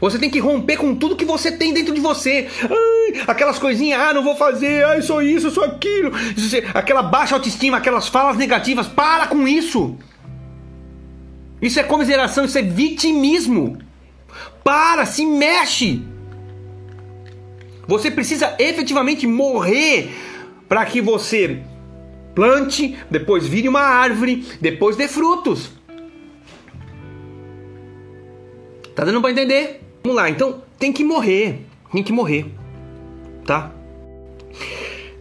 Você 0.02 0.18
tem 0.18 0.28
que 0.28 0.40
romper 0.40 0.76
com 0.78 0.96
tudo 0.96 1.14
que 1.14 1.24
você 1.24 1.52
tem 1.52 1.72
dentro 1.72 1.94
de 1.94 2.00
você. 2.00 2.48
Ai, 2.60 3.22
aquelas 3.24 3.56
coisinhas, 3.56 4.00
ah, 4.00 4.12
não 4.12 4.24
vou 4.24 4.34
fazer, 4.34 4.84
ai, 4.84 5.00
sou 5.00 5.22
isso, 5.22 5.48
sou 5.48 5.62
aquilo. 5.62 6.10
Aquela 6.74 7.04
baixa 7.04 7.36
autoestima, 7.36 7.76
aquelas 7.76 8.08
falas 8.08 8.36
negativas. 8.36 8.88
Para 8.88 9.28
com 9.28 9.46
isso. 9.46 9.96
Isso 11.62 11.78
é 11.78 11.84
comiseração, 11.84 12.44
isso 12.44 12.58
é 12.58 12.62
vitimismo. 12.62 13.78
Para, 14.64 15.06
se 15.06 15.24
mexe. 15.24 16.02
Você 17.86 18.10
precisa 18.10 18.56
efetivamente 18.58 19.24
morrer 19.24 20.10
para 20.68 20.84
que 20.84 21.00
você 21.00 21.62
plante, 22.34 22.98
depois 23.08 23.46
vire 23.46 23.68
uma 23.68 23.82
árvore, 23.82 24.44
depois 24.60 24.96
dê 24.96 25.06
frutos. 25.06 25.70
Tá 28.96 29.04
dando 29.04 29.20
para 29.20 29.30
entender? 29.30 29.91
Vamos 30.02 30.16
lá, 30.16 30.28
então 30.28 30.60
tem 30.80 30.92
que 30.92 31.04
morrer, 31.04 31.60
tem 31.92 32.02
que 32.02 32.12
morrer, 32.12 32.46
tá? 33.46 33.72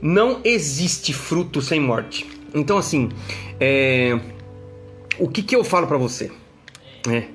Não 0.02 0.42
existe 0.44 1.14
fruto 1.14 1.62
sem 1.62 1.80
morte. 1.80 2.26
Então 2.54 2.80
assim, 2.80 3.10
é... 3.60 4.20
o 5.20 5.30
que 5.30 5.44
que 5.44 5.56
eu 5.56 5.64
falo 5.64 5.86
para 5.86 6.00
você? 6.00 6.32
É, 7.08 7.26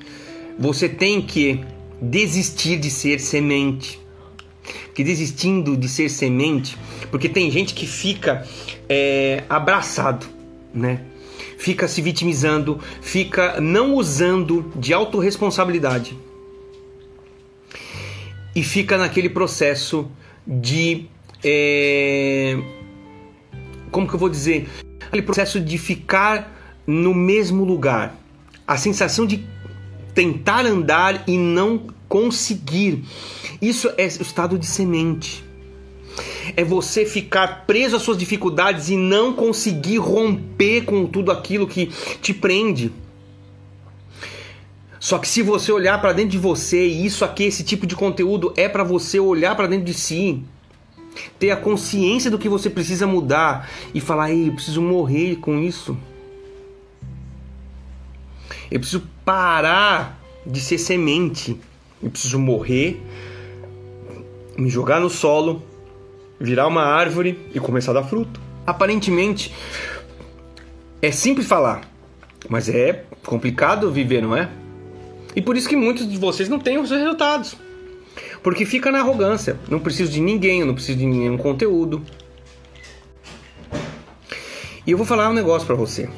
você 0.59 0.89
tem 0.89 1.23
que 1.23 1.61
desistir 2.03 2.79
de 2.81 2.91
ser 2.91 3.21
semente. 3.21 4.01
Que 4.93 5.05
desistindo 5.05 5.77
de 5.77 5.89
ser 5.89 6.09
semente, 6.09 6.77
porque 7.13 7.29
tem 7.29 7.49
gente 7.49 7.75
que 7.75 7.87
fica 7.87 8.45
é, 8.89 9.45
abraçado, 9.49 10.27
né? 10.75 11.03
Fica 11.59 11.87
se 11.87 12.03
vitimizando, 12.03 12.81
fica 13.01 13.61
não 13.61 13.95
usando 13.95 14.73
de 14.75 14.93
autorresponsabilidade 14.93 16.26
e 18.57 18.62
fica 18.62 18.97
naquele 18.97 19.29
processo 19.29 20.11
de. 20.47 21.05
É, 21.45 22.59
como 23.90 24.09
que 24.09 24.14
eu 24.14 24.19
vou 24.19 24.31
dizer? 24.31 24.66
Aquele 25.07 25.23
processo 25.23 25.61
de 25.61 25.77
ficar 25.77 26.81
no 26.87 27.14
mesmo 27.14 27.64
lugar. 27.64 28.16
A 28.66 28.79
sensação 28.79 29.27
de 29.27 29.47
tentar 30.14 30.64
andar 30.64 31.25
e 31.29 31.37
não 31.37 31.87
conseguir. 32.09 33.05
Isso 33.61 33.92
é 33.99 34.05
o 34.05 34.23
estado 34.23 34.59
de 34.59 34.66
semente. 34.66 35.45
É 36.57 36.64
você 36.64 37.05
ficar 37.05 37.66
preso 37.66 37.97
às 37.97 38.03
suas 38.03 38.16
dificuldades 38.16 38.88
e 38.88 38.97
não 38.97 39.35
conseguir 39.35 39.99
romper 39.99 40.85
com 40.85 41.05
tudo 41.05 41.31
aquilo 41.31 41.66
que 41.66 41.90
te 42.23 42.33
prende. 42.33 42.90
Só 45.07 45.21
que 45.21 45.29
se 45.29 45.40
você 45.40 45.71
olhar 45.71 46.01
para 46.01 46.12
dentro 46.12 46.31
de 46.31 46.38
você, 46.38 46.85
e 46.85 47.07
isso 47.07 47.25
aqui, 47.25 47.45
esse 47.45 47.62
tipo 47.62 47.87
de 47.87 47.95
conteúdo 47.95 48.53
é 48.57 48.69
para 48.69 48.83
você 48.83 49.21
olhar 49.21 49.55
para 49.55 49.69
dentro 49.69 49.85
de 49.85 49.95
si, 49.95 50.42
ter 51.38 51.53
a 51.53 51.57
consciência 51.57 52.29
do 52.29 52.37
que 52.37 52.49
você 52.49 52.69
precisa 52.69 53.07
mudar 53.07 53.71
e 53.95 54.01
falar: 54.01 54.33
"Ei, 54.33 54.49
eu 54.49 54.53
preciso 54.55 54.83
morrer 54.83 55.37
com 55.37 55.62
isso". 55.62 55.97
Eu 58.69 58.81
preciso 58.81 59.05
parar 59.25 60.21
de 60.45 60.61
ser 60.61 60.77
semente. 60.77 61.57
Eu 62.03 62.11
preciso 62.11 62.40
morrer, 62.40 63.01
me 64.59 64.69
jogar 64.69 64.99
no 64.99 65.09
solo, 65.09 65.62
virar 66.40 66.66
uma 66.66 66.83
árvore 66.83 67.49
e 67.55 67.61
começar 67.61 67.92
a 67.92 68.01
dar 68.01 68.03
fruto. 68.03 68.40
Aparentemente 68.66 69.55
é 71.01 71.12
simples 71.12 71.47
falar, 71.47 71.88
mas 72.49 72.69
é 72.69 73.05
complicado 73.25 73.88
viver, 73.92 74.21
não 74.21 74.37
é? 74.37 74.66
E 75.37 75.42
por 75.42 75.55
isso 75.55 75.68
que 75.68 75.77
muitos 75.77 76.09
de 76.11 76.16
vocês 76.16 76.49
não 76.49 76.59
têm 76.59 76.79
os 76.79 76.90
resultados. 76.90 77.55
Porque 78.42 78.64
fica 78.64 78.90
na 78.90 79.01
arrogância. 79.01 79.61
Não 79.68 79.79
preciso 79.79 80.11
de 80.11 80.20
ninguém, 80.20 80.64
não 80.64 80.72
preciso 80.72 80.99
de 80.99 81.05
nenhum 81.05 81.37
conteúdo. 81.37 82.03
E 84.87 84.90
eu 84.90 84.96
vou 84.96 85.07
falar 85.07 85.29
um 85.29 85.35
negócio 85.35 85.66
para 85.66 85.77
você. 85.77 86.09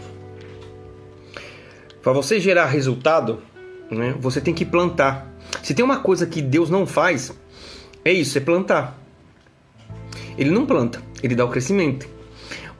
Para 2.00 2.12
você 2.12 2.38
gerar 2.38 2.66
resultado, 2.66 3.42
né, 3.90 4.14
você 4.20 4.40
tem 4.40 4.54
que 4.54 4.64
plantar. 4.64 5.26
Se 5.64 5.74
tem 5.74 5.84
uma 5.84 5.98
coisa 5.98 6.24
que 6.26 6.40
Deus 6.40 6.70
não 6.70 6.86
faz, 6.86 7.32
é 8.04 8.12
isso, 8.12 8.38
é 8.38 8.40
plantar. 8.40 8.96
Ele 10.36 10.50
não 10.50 10.64
planta, 10.64 11.02
ele 11.22 11.34
dá 11.34 11.44
o 11.44 11.48
crescimento. 11.48 12.08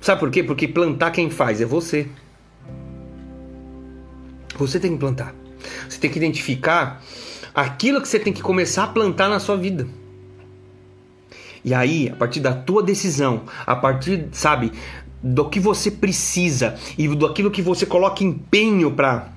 Sabe 0.01 0.21
por 0.21 0.31
quê? 0.31 0.45
Porque 0.45 0.69
plantar 0.69 1.11
quem 1.11 1.29
faz 1.29 1.61
é 1.61 1.65
você. 1.65 2.07
Você 4.57 4.79
tem 4.79 4.93
que 4.93 4.99
plantar. 4.99 5.35
Você 5.99 6.03
tem 6.03 6.11
que 6.13 6.19
identificar 6.19 7.03
aquilo 7.53 8.01
que 8.01 8.07
você 8.07 8.21
tem 8.21 8.33
que 8.33 8.41
começar 8.41 8.85
a 8.85 8.87
plantar 8.87 9.29
na 9.29 9.41
sua 9.41 9.57
vida. 9.57 9.85
E 11.65 11.75
aí, 11.75 12.09
a 12.09 12.15
partir 12.15 12.39
da 12.39 12.55
tua 12.55 12.85
decisão, 12.85 13.43
a 13.67 13.75
partir, 13.75 14.29
sabe, 14.31 14.71
do 15.21 15.49
que 15.51 15.59
você 15.59 15.91
precisa 15.91 16.77
e 16.97 17.09
do 17.09 17.27
aquilo 17.27 17.51
que 17.51 17.61
você 17.61 17.85
coloca 17.85 18.23
empenho 18.23 18.93
para 18.93 19.33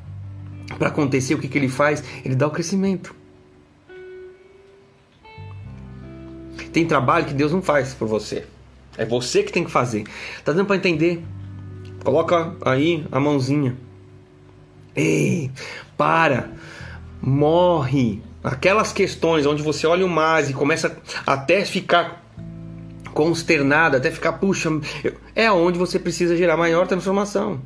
para 0.78 0.88
acontecer, 0.88 1.34
o 1.34 1.39
que, 1.39 1.47
que 1.47 1.58
ele 1.58 1.67
faz? 1.67 2.04
Ele 2.24 2.36
dá 2.36 2.45
o 2.47 2.52
crescimento. 2.52 3.13
Tem 6.71 6.86
trabalho 6.86 7.26
que 7.26 7.34
Deus 7.34 7.52
não 7.52 7.62
faz 7.62 7.93
por 7.95 8.08
você. 8.08 8.45
É 8.97 9.06
você 9.06 9.41
que 9.41 9.52
tem 9.52 9.63
que 9.63 9.71
fazer. 9.71 10.06
Tá 10.45 10.54
dando 10.54 10.67
para 10.67 10.76
entender? 10.76 11.24
Coloca 12.04 12.56
aí 12.63 13.06
a 13.12 13.19
mãozinha. 13.19 13.76
Ei, 14.95 15.51
para, 15.97 16.49
morre. 17.21 18.21
Aquelas 18.43 18.91
questões 18.91 19.45
onde 19.45 19.62
você 19.62 19.86
olha 19.86 20.06
o 20.06 20.10
mais 20.10 20.49
e 20.49 20.54
começa 20.54 20.97
até 21.25 21.63
ficar 21.63 22.25
consternado, 23.13 23.97
até 23.97 24.10
ficar, 24.10 24.34
puxa, 24.34 24.69
é 25.36 25.51
onde 25.51 25.77
você 25.77 25.99
precisa 25.99 26.36
gerar 26.36 26.58
maior 26.58 26.88
transformação. 26.88 27.62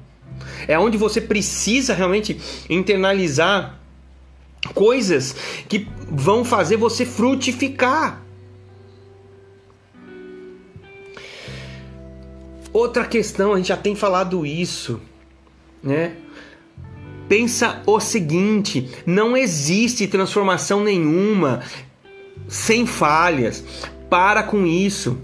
É 0.67 0.77
onde 0.77 0.97
você 0.97 1.21
precisa 1.21 1.93
realmente 1.93 2.39
internalizar 2.69 3.79
coisas 4.73 5.35
que 5.69 5.88
vão 6.09 6.43
fazer 6.43 6.77
você 6.77 7.05
frutificar. 7.05 8.21
Outra 12.73 13.05
questão, 13.05 13.53
a 13.53 13.57
gente 13.57 13.69
já 13.69 13.77
tem 13.77 13.95
falado 13.95 14.45
isso, 14.45 14.99
né? 15.81 16.17
Pensa 17.27 17.81
o 17.85 17.99
seguinte: 17.99 18.89
não 19.05 19.35
existe 19.35 20.07
transformação 20.07 20.83
nenhuma 20.83 21.63
sem 22.47 22.85
falhas. 22.85 23.63
Para 24.09 24.43
com 24.43 24.65
isso. 24.65 25.17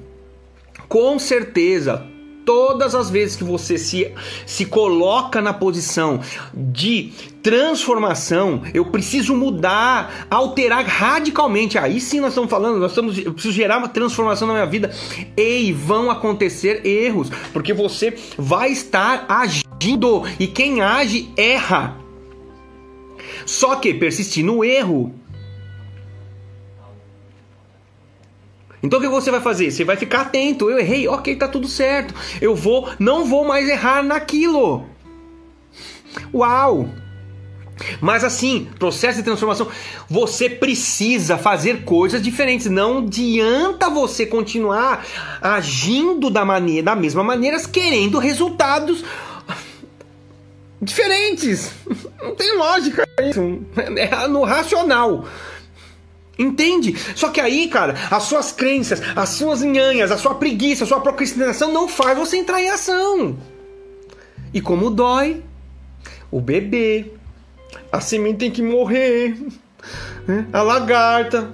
Com 0.88 1.18
certeza, 1.20 2.06
todas 2.52 2.94
as 2.94 3.10
vezes 3.10 3.38
que 3.38 3.46
você 3.46 3.78
se, 3.78 4.12
se 4.46 4.66
coloca 4.66 5.40
na 5.40 5.54
posição 5.54 6.20
de 6.54 7.14
transformação, 7.42 8.62
eu 8.74 8.88
preciso 8.88 9.34
mudar, 9.34 10.28
alterar 10.30 10.84
radicalmente. 10.84 11.78
Aí 11.78 12.02
sim 12.02 12.20
nós 12.20 12.32
estamos 12.32 12.50
falando, 12.50 12.78
nós 12.78 12.92
estamos, 12.92 13.18
eu 13.18 13.32
preciso 13.32 13.54
gerar 13.54 13.78
uma 13.78 13.88
transformação 13.88 14.50
na 14.50 14.56
minha 14.56 14.66
vida. 14.66 14.92
Ei, 15.38 15.72
vão 15.72 16.12
acontecer 16.12 16.86
erros, 16.86 17.30
porque 17.54 17.74
você 17.74 18.18
vai 18.38 18.70
estar 18.74 19.26
agindo 19.30 20.24
e 20.38 20.46
quem 20.46 20.82
age 20.82 21.30
erra. 21.38 21.96
Só 23.46 23.78
que 23.78 23.94
persistir 23.94 24.44
no 24.44 24.62
erro. 24.62 25.16
Então 28.84 29.00
o 29.00 29.02
que 29.02 29.08
você 29.08 29.30
vai 29.30 29.42
fazer? 29.42 29.72
Você 29.72 29.84
vai 29.84 29.96
ficar 29.96 30.22
atento. 30.22 30.70
Eu 30.70 30.80
errei, 30.80 31.08
ok, 31.08 31.36
tá 31.36 31.48
tudo 31.48 31.68
certo. 31.68 32.14
Eu 32.42 32.56
vou, 32.56 32.90
não 33.00 33.26
vou 33.26 33.46
mais 33.46 33.68
errar 33.70 34.04
naquilo. 34.04 34.86
Uau! 36.34 36.90
Mas 38.00 38.24
assim, 38.24 38.68
processo 38.78 39.18
de 39.18 39.24
transformação, 39.24 39.68
você 40.10 40.50
precisa 40.50 41.38
fazer 41.38 41.84
coisas 41.84 42.22
diferentes. 42.22 42.68
Não 42.68 43.00
adianta 43.00 43.90
você 43.90 44.26
continuar 44.26 45.06
agindo 45.42 46.30
da 46.30 46.46
maneira, 46.46 46.84
da 46.84 46.96
mesma 46.96 47.24
maneira, 47.24 47.60
querendo 47.62 48.20
resultados 48.20 49.04
diferentes. 50.82 51.72
Não 52.22 52.36
tem 52.36 52.58
lógica 52.58 53.08
isso. 53.20 53.62
É 53.98 54.28
no 54.28 54.44
racional. 54.44 55.26
Entende? 56.38 56.96
Só 57.16 57.30
que 57.30 57.40
aí, 57.40 57.68
cara, 57.68 57.96
as 58.10 58.24
suas 58.24 58.52
crenças, 58.52 59.02
as 59.16 59.30
suas 59.30 59.62
nhanhas, 59.62 60.12
a 60.12 60.18
sua 60.18 60.36
preguiça, 60.36 60.84
a 60.84 60.88
sua 60.88 61.00
procrastinação 61.00 61.72
não 61.72 61.88
faz 61.88 62.18
você 62.18 62.38
entrar 62.38 62.62
em 62.62 62.70
ação. 62.70 63.38
E 64.54 64.60
como 64.62 64.90
dói, 64.90 65.44
o 66.32 66.42
bebê, 66.42 67.12
a 67.92 68.02
semente 68.02 68.40
tem 68.40 68.52
que 68.52 68.62
morrer, 68.62 69.38
né? 70.28 70.48
a 70.52 70.62
lagarta, 70.62 71.54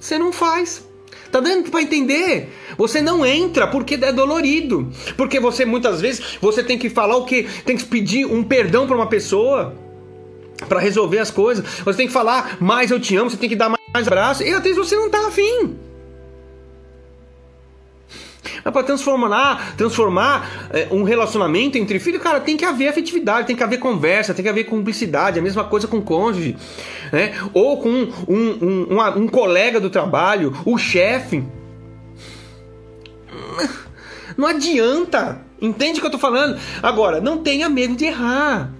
você 0.00 0.18
não 0.18 0.32
faz. 0.32 0.84
Tá 1.30 1.40
dando 1.40 1.70
para 1.70 1.82
entender? 1.82 2.52
Você 2.78 3.02
não 3.02 3.26
entra 3.26 3.66
porque 3.66 3.94
é 3.94 4.12
dolorido. 4.12 4.90
Porque 5.16 5.40
você 5.40 5.64
muitas 5.64 6.00
vezes 6.00 6.38
você 6.40 6.62
tem 6.62 6.78
que 6.78 6.88
falar 6.88 7.16
o 7.16 7.24
que 7.24 7.42
tem 7.64 7.76
que 7.76 7.84
pedir 7.84 8.24
um 8.24 8.42
perdão 8.42 8.86
para 8.86 8.96
uma 8.96 9.08
pessoa 9.08 9.74
para 10.68 10.80
resolver 10.80 11.18
as 11.18 11.30
coisas. 11.30 11.64
Você 11.84 11.96
tem 11.96 12.06
que 12.06 12.12
falar 12.12 12.56
mais 12.60 12.90
eu 12.90 13.00
te 13.00 13.16
amo, 13.16 13.30
você 13.30 13.36
tem 13.36 13.48
que 13.48 13.56
dar 13.56 13.68
mais 13.68 14.06
abraço. 14.06 14.42
E 14.42 14.58
vezes 14.60 14.76
você 14.76 14.96
não 14.96 15.10
tá 15.10 15.26
afim. 15.26 15.76
Mas 18.64 18.72
para 18.72 18.82
transformar, 18.82 19.76
transformar 19.76 20.68
é, 20.72 20.88
um 20.90 21.02
relacionamento 21.02 21.78
entre 21.78 21.98
filhos, 21.98 22.22
cara, 22.22 22.40
tem 22.40 22.56
que 22.56 22.64
haver 22.64 22.88
afetividade, 22.88 23.46
tem 23.46 23.56
que 23.56 23.62
haver 23.62 23.78
conversa, 23.78 24.34
tem 24.34 24.42
que 24.42 24.48
haver 24.48 24.64
cumplicidade. 24.64 25.38
A 25.38 25.42
mesma 25.42 25.64
coisa 25.64 25.86
com 25.86 25.98
o 25.98 26.02
cônjuge, 26.02 26.56
né? 27.12 27.34
Ou 27.52 27.76
com 27.80 27.88
um, 27.88 28.12
um, 28.28 28.86
um, 28.90 29.18
um 29.18 29.28
colega 29.28 29.80
do 29.80 29.90
trabalho, 29.90 30.52
o 30.64 30.76
chefe. 30.78 31.44
Não 34.36 34.46
adianta. 34.46 35.40
Entende 35.60 35.98
o 35.98 36.00
que 36.00 36.06
eu 36.06 36.10
tô 36.10 36.18
falando? 36.18 36.58
Agora, 36.82 37.20
não 37.20 37.38
tenha 37.38 37.68
medo 37.68 37.94
de 37.94 38.04
errar. 38.04 38.70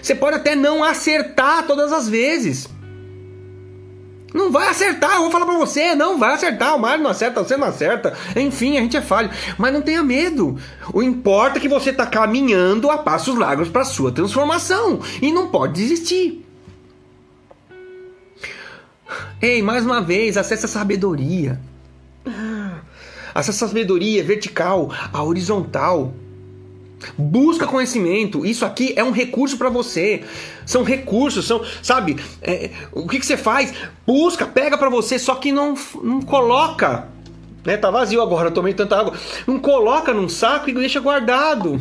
Você 0.00 0.14
pode 0.14 0.36
até 0.36 0.54
não 0.54 0.82
acertar 0.82 1.66
todas 1.66 1.92
as 1.92 2.08
vezes. 2.08 2.68
Não 4.34 4.50
vai 4.50 4.68
acertar, 4.68 5.16
eu 5.16 5.22
vou 5.22 5.30
falar 5.30 5.44
pra 5.44 5.58
você, 5.58 5.94
não 5.94 6.18
vai 6.18 6.32
acertar, 6.32 6.74
o 6.74 6.78
Mário 6.78 7.04
não 7.04 7.10
acerta, 7.10 7.44
você 7.44 7.54
não 7.54 7.68
acerta, 7.68 8.16
enfim, 8.34 8.78
a 8.78 8.80
gente 8.80 8.96
é 8.96 9.02
falho. 9.02 9.30
Mas 9.58 9.72
não 9.74 9.82
tenha 9.82 10.02
medo. 10.02 10.58
O 10.92 11.02
importa 11.02 11.58
é 11.58 11.60
que 11.60 11.68
você 11.68 11.90
está 11.90 12.06
caminhando 12.06 12.90
a 12.90 12.98
passos 12.98 13.36
largos 13.36 13.68
para 13.68 13.84
sua 13.84 14.10
transformação 14.10 15.00
e 15.20 15.30
não 15.30 15.48
pode 15.48 15.74
desistir. 15.74 16.46
Ei, 19.40 19.60
mais 19.60 19.84
uma 19.84 20.00
vez, 20.00 20.36
acesse 20.36 20.64
a 20.64 20.68
sabedoria. 20.68 21.60
Acesse 23.34 23.64
a 23.64 23.68
sabedoria 23.68 24.24
vertical, 24.24 24.90
a 25.12 25.22
horizontal. 25.22 26.14
Busca 27.16 27.66
conhecimento. 27.66 28.44
Isso 28.44 28.64
aqui 28.64 28.92
é 28.96 29.04
um 29.04 29.10
recurso 29.10 29.56
para 29.56 29.68
você. 29.68 30.24
São 30.64 30.82
recursos, 30.82 31.46
são, 31.46 31.62
sabe? 31.82 32.16
É, 32.40 32.70
o 32.92 33.06
que, 33.06 33.18
que 33.18 33.26
você 33.26 33.36
faz? 33.36 33.72
Busca, 34.06 34.46
pega 34.46 34.76
para 34.78 34.88
você, 34.88 35.18
só 35.18 35.34
que 35.34 35.52
não, 35.52 35.74
não 36.02 36.20
coloca. 36.22 37.08
Né? 37.64 37.76
Tá 37.76 37.90
vazio 37.90 38.20
agora, 38.20 38.48
eu 38.48 38.54
tomei 38.54 38.74
tanta 38.74 38.98
água. 38.98 39.14
Não 39.46 39.58
coloca 39.58 40.12
num 40.12 40.28
saco 40.28 40.70
e 40.70 40.74
deixa 40.74 41.00
guardado. 41.00 41.80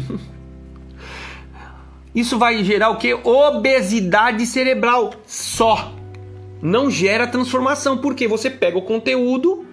Isso 2.14 2.38
vai 2.38 2.64
gerar 2.64 2.90
o 2.90 2.98
que? 2.98 3.14
Obesidade 3.14 4.46
cerebral. 4.46 5.14
Só. 5.26 5.94
Não 6.62 6.92
gera 6.92 7.26
transformação, 7.26 7.98
porque 7.98 8.28
você 8.28 8.50
pega 8.50 8.78
o 8.78 8.84
conteúdo, 8.84 9.66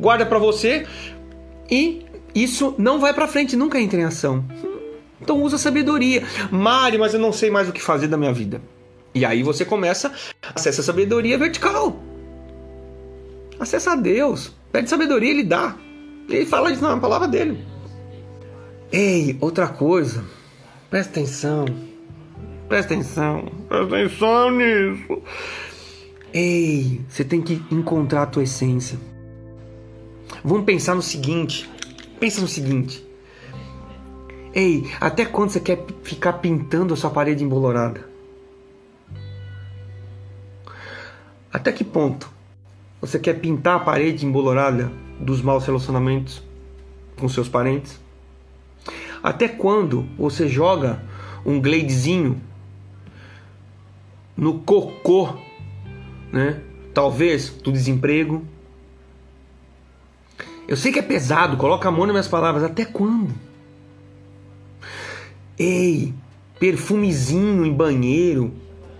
guarda 0.00 0.24
para 0.24 0.38
você 0.38 0.86
e 1.70 2.06
isso 2.34 2.74
não 2.78 2.98
vai 2.98 3.12
para 3.12 3.28
frente, 3.28 3.56
nunca 3.56 3.80
entra 3.80 4.00
em 4.00 4.04
ação. 4.04 4.44
Então 5.20 5.42
usa 5.42 5.58
sabedoria. 5.58 6.24
Mari, 6.50 6.98
mas 6.98 7.14
eu 7.14 7.20
não 7.20 7.32
sei 7.32 7.50
mais 7.50 7.68
o 7.68 7.72
que 7.72 7.80
fazer 7.80 8.08
da 8.08 8.16
minha 8.16 8.32
vida. 8.32 8.60
E 9.14 9.24
aí 9.24 9.42
você 9.42 9.64
começa, 9.64 10.12
acessa 10.54 10.80
a 10.80 10.84
sabedoria 10.84 11.36
vertical. 11.38 12.00
Acessa 13.60 13.92
a 13.92 13.96
Deus. 13.96 14.52
Pede 14.72 14.88
sabedoria, 14.88 15.30
ele 15.30 15.44
dá. 15.44 15.76
Ele 16.28 16.46
fala 16.46 16.72
isso 16.72 16.82
na 16.82 16.96
palavra 16.96 17.28
dele. 17.28 17.64
Ei, 18.90 19.36
outra 19.40 19.68
coisa. 19.68 20.24
Presta 20.90 21.12
atenção. 21.12 21.66
Presta 22.68 22.94
atenção. 22.94 23.52
Presta 23.68 23.96
atenção 23.96 24.50
nisso. 24.50 25.22
Ei, 26.32 27.00
você 27.08 27.22
tem 27.22 27.42
que 27.42 27.62
encontrar 27.70 28.22
a 28.22 28.26
tua 28.26 28.42
essência. 28.42 28.98
Vamos 30.42 30.64
pensar 30.64 30.94
no 30.94 31.02
seguinte. 31.02 31.70
Pensa 32.22 32.40
no 32.40 32.46
seguinte. 32.46 33.04
Ei, 34.54 34.88
até 35.00 35.24
quando 35.24 35.50
você 35.50 35.58
quer 35.58 35.84
ficar 36.04 36.34
pintando 36.34 36.94
a 36.94 36.96
sua 36.96 37.10
parede 37.10 37.42
embolorada? 37.42 38.08
Até 41.52 41.72
que 41.72 41.82
ponto 41.82 42.30
você 43.00 43.18
quer 43.18 43.40
pintar 43.40 43.74
a 43.74 43.80
parede 43.80 44.24
embolorada 44.24 44.92
dos 45.18 45.42
maus 45.42 45.66
relacionamentos 45.66 46.40
com 47.18 47.28
seus 47.28 47.48
parentes? 47.48 48.00
Até 49.20 49.48
quando 49.48 50.06
você 50.16 50.46
joga 50.46 51.02
um 51.44 51.60
gladezinho 51.60 52.40
no 54.36 54.60
cocô, 54.60 55.38
né? 56.32 56.62
Talvez 56.94 57.50
do 57.50 57.72
desemprego. 57.72 58.46
Eu 60.66 60.76
sei 60.76 60.92
que 60.92 60.98
é 60.98 61.02
pesado, 61.02 61.56
coloca 61.56 61.88
a 61.88 61.92
mão 61.92 62.06
nas 62.06 62.12
minhas 62.12 62.28
palavras. 62.28 62.62
Até 62.62 62.84
quando? 62.84 63.34
Ei, 65.58 66.14
perfumezinho 66.58 67.66
em 67.66 67.72
banheiro, 67.72 68.52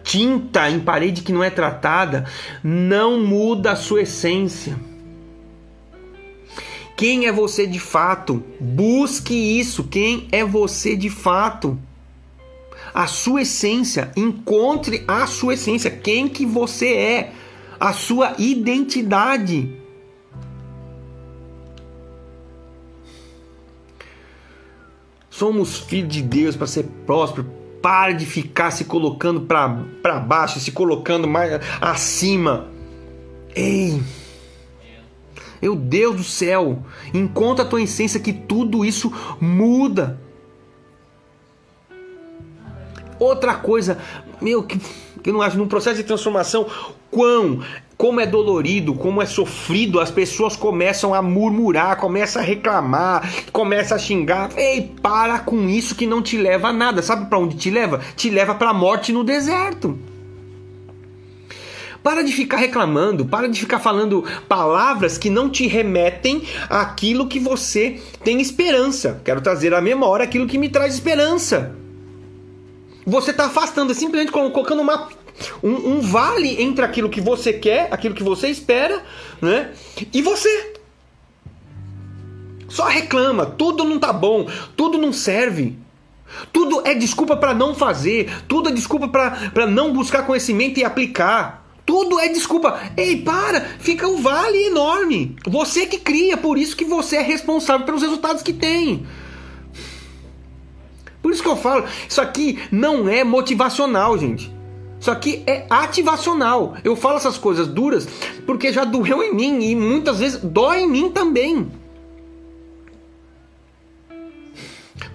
tinta 0.03 0.69
em 0.69 0.81
parede 0.81 1.23
que 1.23 1.33
não 1.33 1.43
é 1.43 1.51
tratada, 1.51 2.27
não 2.63 3.25
muda 3.25 3.73
a 3.73 3.77
sua 3.77 4.03
essência. 4.03 4.77
Quem 6.97 7.27
é 7.27 7.33
você 7.33 7.67
de 7.67 7.81
fato? 7.81 8.45
Busque 8.61 9.35
isso. 9.35 9.85
Quem 9.85 10.29
é 10.31 10.45
você 10.45 10.95
de 10.95 11.11
fato? 11.11 11.79
A 12.95 13.07
sua 13.07 13.43
essência. 13.43 14.13
Encontre 14.17 15.03
a 15.09 15.27
sua 15.27 15.55
essência. 15.55 15.91
Quem 15.91 16.29
que 16.29 16.47
você 16.47 16.95
é? 16.95 17.33
A 17.81 17.93
sua 17.93 18.35
identidade. 18.39 19.82
Somos 25.43 25.77
filhos 25.77 26.15
de 26.15 26.23
Deus 26.23 26.55
para 26.55 26.69
ser 26.69 26.85
próspero. 27.05 27.45
Pare 27.83 28.15
de 28.15 28.25
ficar 28.25 28.71
se 28.71 28.85
colocando 28.85 29.41
para 29.41 30.21
baixo, 30.21 30.61
se 30.61 30.71
colocando 30.71 31.27
mais 31.27 31.61
acima. 31.81 32.69
Ei! 33.53 34.01
Meu 35.61 35.75
Deus 35.75 36.15
do 36.15 36.23
céu, 36.23 36.87
encontra 37.13 37.65
a 37.65 37.69
tua 37.69 37.83
essência 37.83 38.21
que 38.21 38.33
tudo 38.33 38.85
isso 38.85 39.13
muda. 39.41 40.17
Outra 43.19 43.57
coisa, 43.57 43.99
meu, 44.41 44.63
que, 44.63 44.79
que 44.79 45.31
eu 45.31 45.35
não 45.35 45.43
acho, 45.43 45.59
num 45.59 45.67
processo 45.67 45.97
de 45.97 46.05
transformação, 46.05 46.69
quão, 47.11 47.65
como 48.03 48.21
é 48.21 48.27
dolorido, 48.27 48.95
como 48.95 49.23
é 49.23 49.27
sofrido, 49.27 50.01
as 50.01 50.11
pessoas 50.11 50.57
começam 50.57 51.15
a 51.15 51.23
murmurar, 51.23 51.97
começam 51.99 52.43
a 52.43 52.45
reclamar, 52.45 53.33
começam 53.53 53.97
a 53.97 54.01
xingar. 54.01 54.51
Ei, 54.57 54.91
para 55.01 55.39
com 55.39 55.69
isso 55.69 55.95
que 55.95 56.05
não 56.05 56.21
te 56.21 56.37
leva 56.37 56.67
a 56.67 56.73
nada. 56.73 57.01
Sabe 57.01 57.27
para 57.27 57.39
onde 57.39 57.55
te 57.55 57.71
leva? 57.71 58.01
Te 58.17 58.29
leva 58.29 58.57
para 58.57 58.71
a 58.71 58.75
morte 58.75 59.13
no 59.13 59.23
deserto. 59.23 59.97
Para 62.03 62.25
de 62.25 62.33
ficar 62.33 62.57
reclamando, 62.57 63.25
para 63.25 63.49
de 63.49 63.61
ficar 63.61 63.79
falando 63.79 64.25
palavras 64.49 65.17
que 65.17 65.31
não 65.31 65.49
te 65.49 65.69
remetem 65.69 66.43
àquilo 66.69 67.29
que 67.29 67.39
você 67.39 68.03
tem 68.25 68.41
esperança. 68.41 69.21
Quero 69.25 69.41
trazer 69.41 69.73
à 69.75 69.81
memória 69.81 70.25
aquilo 70.25 70.49
que 70.49 70.59
me 70.59 70.69
traz 70.69 70.95
esperança. 70.95 71.77
Você 73.07 73.31
está 73.31 73.47
afastando, 73.47 73.95
simplesmente 73.95 74.33
colocando 74.33 74.83
uma, 74.83 75.09
um, 75.63 75.71
um, 75.71 76.01
vale 76.01 76.63
entre 76.63 76.85
aquilo 76.85 77.09
que 77.09 77.21
você 77.21 77.53
quer, 77.53 77.89
aquilo 77.91 78.15
que 78.15 78.23
você 78.23 78.49
espera, 78.49 79.03
né? 79.41 79.73
E 80.13 80.23
você. 80.23 80.75
Só 82.69 82.87
reclama, 82.87 83.45
tudo 83.45 83.85
não 83.85 83.99
tá 83.99 84.13
bom, 84.13 84.47
tudo 84.77 84.99
não 84.99 85.13
serve. 85.13 85.77
Tudo 86.53 86.83
é 86.87 86.95
desculpa 86.95 87.37
para 87.37 87.53
não 87.53 87.75
fazer, 87.75 88.33
tudo 88.49 88.71
é 88.71 88.73
desculpa 88.73 89.09
para 89.09 89.67
não 89.67 89.93
buscar 89.93 90.27
conhecimento 90.27 90.81
e 90.81 90.85
aplicar. 90.85 91.63
Tudo 91.85 92.19
é 92.19 92.29
desculpa. 92.29 92.81
Ei, 92.97 93.21
para! 93.21 93.61
Fica 93.81 94.07
um 94.07 94.23
vale 94.23 94.67
enorme. 94.67 95.37
Você 95.47 95.85
que 95.85 95.99
cria, 95.99 96.37
por 96.37 96.57
isso 96.57 96.77
que 96.77 96.85
você 96.85 97.17
é 97.17 97.23
responsável 97.23 97.85
pelos 97.85 98.03
resultados 98.03 98.43
que 98.43 98.53
tem. 98.53 99.05
Por 101.21 101.33
isso 101.33 101.43
que 101.43 101.49
eu 101.49 101.57
falo, 101.57 101.85
isso 102.09 102.21
aqui 102.21 102.59
não 102.71 103.09
é 103.09 103.23
motivacional, 103.25 104.17
gente. 104.19 104.51
Isso 105.03 105.11
aqui 105.11 105.43
é 105.49 105.67
ativacional. 105.69 106.77
Eu 106.85 106.95
falo 106.95 107.17
essas 107.17 107.37
coisas 107.37 107.67
duras 107.67 108.07
porque 108.47 108.73
já 108.73 108.85
doeu 108.85 109.21
em 109.21 109.35
mim 109.35 109.61
e 109.65 109.75
muitas 109.75 110.21
vezes 110.21 110.39
dói 110.41 110.83
em 110.83 110.89
mim 110.89 111.11
também. 111.11 111.73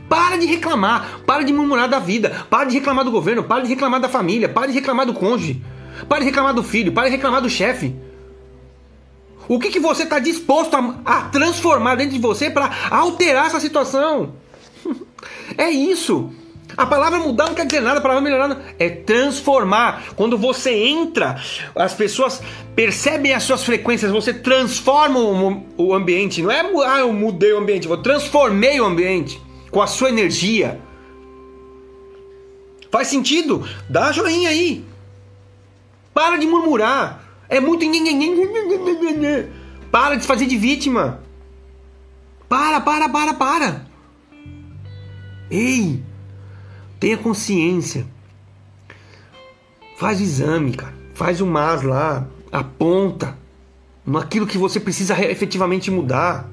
Para 0.10 0.36
de 0.36 0.46
reclamar, 0.46 1.22
para 1.26 1.44
de 1.44 1.54
murmurar 1.54 1.88
da 1.88 2.00
vida, 2.00 2.46
para 2.50 2.66
de 2.66 2.74
reclamar 2.74 3.06
do 3.06 3.12
governo, 3.12 3.46
para 3.46 3.64
de 3.64 3.70
reclamar 3.70 4.02
da 4.02 4.10
família, 4.10 4.50
para 4.50 4.68
de 4.68 4.74
reclamar 4.74 5.06
do 5.06 5.14
cônjuge. 5.14 5.64
Pare 6.10 6.20
de 6.20 6.26
reclamar 6.26 6.54
do 6.54 6.64
filho, 6.64 6.92
pare 6.92 7.10
de 7.10 7.16
reclamar 7.16 7.42
do 7.42 7.50
chefe. 7.50 7.96
O 9.48 9.58
que, 9.58 9.70
que 9.70 9.80
você 9.80 10.04
está 10.04 10.20
disposto 10.20 10.76
a, 10.76 11.00
a, 11.06 11.22
transformar 11.30 11.96
dentro 11.96 12.14
de 12.14 12.20
você 12.20 12.50
para 12.50 12.70
alterar 12.92 13.46
essa 13.46 13.62
situação? 13.62 14.34
é 15.58 15.70
isso. 15.70 16.30
A 16.78 16.86
palavra 16.86 17.20
mudar 17.20 17.48
não 17.48 17.56
quer 17.56 17.66
dizer 17.66 17.82
nada, 17.82 17.98
a 17.98 18.02
palavra 18.02 18.22
melhorar 18.22 18.62
é 18.78 18.88
transformar. 18.88 20.14
Quando 20.16 20.38
você 20.38 20.72
entra, 20.72 21.42
as 21.76 21.96
pessoas 21.96 22.40
percebem 22.76 23.34
as 23.34 23.42
suas 23.42 23.64
frequências, 23.64 24.12
você 24.12 24.32
transforma 24.32 25.20
o, 25.20 25.66
o 25.76 25.94
ambiente. 25.96 26.44
Não 26.44 26.52
é, 26.52 26.62
ah, 26.86 27.00
eu 27.00 27.12
mudei 27.12 27.52
o 27.52 27.58
ambiente, 27.58 27.88
eu 27.88 27.98
transformei 27.98 28.80
o 28.80 28.86
ambiente 28.86 29.42
com 29.72 29.82
a 29.82 29.88
sua 29.88 30.10
energia. 30.10 30.80
Faz 32.92 33.08
sentido? 33.08 33.68
Dá 33.90 34.12
joinha 34.12 34.50
aí. 34.50 34.86
Para 36.14 36.38
de 36.38 36.46
murmurar. 36.46 37.24
É 37.50 37.60
muito. 37.60 37.86
Para 39.92 40.16
de 40.16 40.28
fazer 40.28 40.46
de 40.46 40.58
vítima. 40.58 41.24
Para, 42.48 42.80
para, 42.80 43.10
para, 43.10 43.34
para. 43.34 43.86
Ei, 45.50 46.04
tenha 47.00 47.18
consciência. 47.18 48.06
Faz 49.98 50.20
o 50.20 50.24
exame, 50.24 50.74
cara. 50.74 50.94
Faz 51.14 51.42
o 51.42 51.46
MAS 51.46 51.82
lá. 51.82 52.28
Aponta 52.52 53.38
naquilo 54.06 54.48
que 54.48 54.58
você 54.58 54.80
precisa 54.80 55.20
efetivamente 55.26 55.92
mudar. 55.92 56.50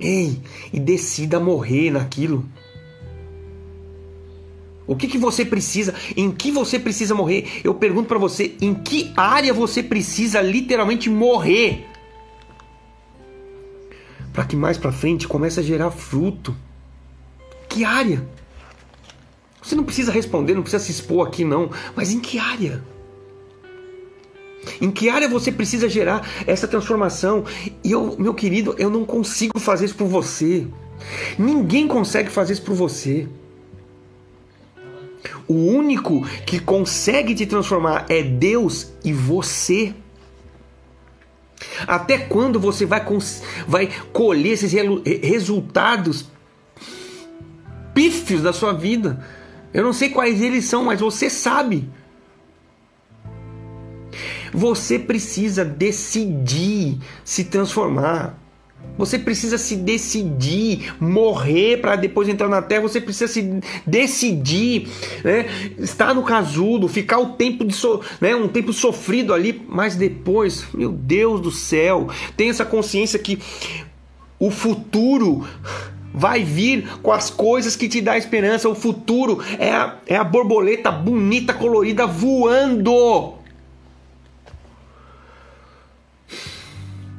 Ei, 0.00 0.40
e 0.72 0.80
decida 0.80 1.38
morrer 1.38 1.90
naquilo. 1.90 2.44
O 4.86 4.96
que, 4.96 5.06
que 5.06 5.18
você 5.18 5.44
precisa? 5.44 5.94
Em 6.16 6.30
que 6.32 6.50
você 6.50 6.78
precisa 6.78 7.14
morrer? 7.14 7.60
Eu 7.62 7.74
pergunto 7.74 8.08
para 8.08 8.18
você, 8.18 8.56
em 8.60 8.74
que 8.74 9.12
área 9.16 9.54
você 9.54 9.82
precisa 9.82 10.40
literalmente 10.40 11.08
morrer? 11.08 11.86
Para 14.32 14.44
que 14.44 14.56
mais 14.56 14.78
para 14.78 14.90
frente 14.90 15.28
comece 15.28 15.60
a 15.60 15.62
gerar 15.62 15.90
fruto. 15.90 16.56
Que 17.68 17.84
área? 17.84 18.26
Você 19.62 19.76
não 19.76 19.84
precisa 19.84 20.10
responder, 20.10 20.54
não 20.54 20.62
precisa 20.62 20.82
se 20.82 20.90
expor 20.90 21.26
aqui 21.26 21.44
não, 21.44 21.70
mas 21.94 22.10
em 22.10 22.18
que 22.18 22.38
área? 22.38 22.82
Em 24.80 24.90
que 24.90 25.08
área 25.08 25.28
você 25.28 25.50
precisa 25.52 25.88
gerar 25.88 26.28
essa 26.46 26.66
transformação? 26.66 27.44
E 27.82 27.92
eu, 27.92 28.16
meu 28.18 28.34
querido, 28.34 28.74
eu 28.78 28.90
não 28.90 29.04
consigo 29.04 29.58
fazer 29.58 29.86
isso 29.86 29.94
por 29.94 30.08
você. 30.08 30.66
Ninguém 31.38 31.86
consegue 31.86 32.30
fazer 32.30 32.54
isso 32.54 32.62
por 32.62 32.74
você. 32.74 33.28
O 35.46 35.54
único 35.54 36.26
que 36.46 36.58
consegue 36.58 37.34
te 37.34 37.46
transformar 37.46 38.06
é 38.08 38.22
Deus 38.22 38.92
e 39.04 39.12
você. 39.12 39.94
Até 41.86 42.18
quando 42.18 42.58
você 42.58 42.84
vai, 42.84 43.04
vai 43.66 43.88
colher 44.12 44.52
esses 44.52 44.72
resultados 45.22 46.26
pífios 47.94 48.42
da 48.42 48.52
sua 48.52 48.72
vida? 48.72 49.24
Eu 49.72 49.82
não 49.82 49.92
sei 49.92 50.10
quais 50.10 50.40
eles 50.42 50.64
são, 50.64 50.84
mas 50.84 51.00
você 51.00 51.30
sabe. 51.30 51.88
Você 54.52 54.98
precisa 54.98 55.64
decidir 55.64 56.98
se 57.24 57.44
transformar. 57.44 58.38
Você 58.98 59.18
precisa 59.18 59.56
se 59.56 59.76
decidir, 59.76 60.94
morrer 61.00 61.78
para 61.78 61.96
depois 61.96 62.28
entrar 62.28 62.48
na 62.48 62.60
terra. 62.60 62.82
Você 62.82 63.00
precisa 63.00 63.32
se 63.32 63.60
decidir, 63.86 64.88
né? 65.24 65.46
estar 65.78 66.14
no 66.14 66.22
casulo, 66.22 66.88
ficar 66.88 67.18
o 67.18 67.30
tempo 67.30 67.64
de 67.64 67.72
so, 67.72 68.02
né? 68.20 68.34
um 68.34 68.48
tempo 68.48 68.72
sofrido 68.72 69.32
ali, 69.32 69.62
mas 69.66 69.96
depois, 69.96 70.66
meu 70.74 70.92
Deus 70.92 71.40
do 71.40 71.50
céu, 71.50 72.08
tem 72.36 72.50
essa 72.50 72.66
consciência 72.66 73.18
que 73.18 73.38
o 74.38 74.50
futuro 74.50 75.46
vai 76.12 76.44
vir 76.44 76.86
com 76.98 77.12
as 77.12 77.30
coisas 77.30 77.76
que 77.76 77.88
te 77.88 78.00
dá 78.00 78.16
esperança. 78.16 78.68
O 78.68 78.74
futuro 78.74 79.42
é 79.58 79.72
a, 79.72 79.98
é 80.06 80.16
a 80.16 80.24
borboleta 80.24 80.90
bonita, 80.90 81.54
colorida 81.54 82.06
voando. 82.06 83.34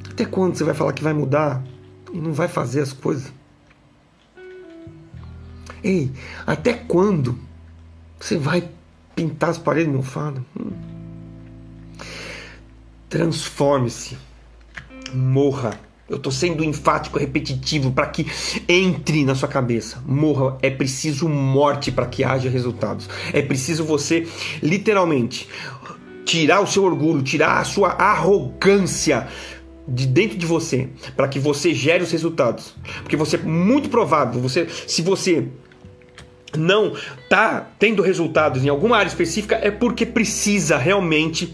Até 0.10 0.26
quando 0.26 0.56
você 0.56 0.64
vai 0.64 0.76
falar 0.76 0.94
que 0.94 1.04
vai 1.04 1.14
mudar 1.14 1.64
e 2.12 2.18
não 2.18 2.34
vai 2.34 2.48
fazer 2.48 2.82
as 2.82 2.94
coisas? 2.94 3.34
Ei, 5.84 6.12
até 6.46 6.74
quando 6.74 7.38
você 8.20 8.38
vai 8.38 8.70
pintar 9.16 9.50
as 9.50 9.58
paredes 9.58 9.94
mofadas? 9.94 10.42
Hum. 10.58 10.72
Transforme-se. 13.10 14.18
Morra. 15.14 15.80
Eu 16.10 16.18
estou 16.18 16.32
sendo 16.32 16.64
enfático, 16.64 17.18
repetitivo, 17.18 17.92
para 17.92 18.08
que 18.08 18.28
entre 18.68 19.24
na 19.24 19.36
sua 19.36 19.48
cabeça. 19.48 20.04
Morra. 20.06 20.58
É 20.62 20.70
preciso 20.70 21.30
morte 21.30 21.92
para 21.92 22.06
que 22.06 22.24
haja 22.24 22.50
resultados. 22.50 23.10
É 23.32 23.42
preciso 23.42 23.86
você, 23.86 24.28
literalmente, 24.62 25.48
tirar 26.26 26.60
o 26.62 26.68
seu 26.68 26.84
orgulho, 26.84 27.22
tirar 27.22 27.60
a 27.60 27.64
sua 27.64 27.90
arrogância 27.90 29.28
de 29.88 30.06
dentro 30.06 30.38
de 30.38 30.46
você 30.46 30.90
para 31.16 31.28
que 31.28 31.40
você 31.40 31.74
gere 31.74 32.04
os 32.04 32.12
resultados. 32.12 32.76
Porque 33.02 33.16
você 33.16 33.38
muito 33.38 33.90
provável, 33.90 34.42
você 34.42 34.68
se 34.88 35.02
você 35.02 35.48
não 36.58 36.94
tá 37.30 37.68
tendo 37.80 38.02
resultados 38.02 38.64
em 38.64 38.70
alguma 38.70 38.98
área 38.98 39.10
específica 39.10 39.60
é 39.62 39.72
porque 39.72 40.06
precisa 40.06 40.78
realmente 40.78 41.54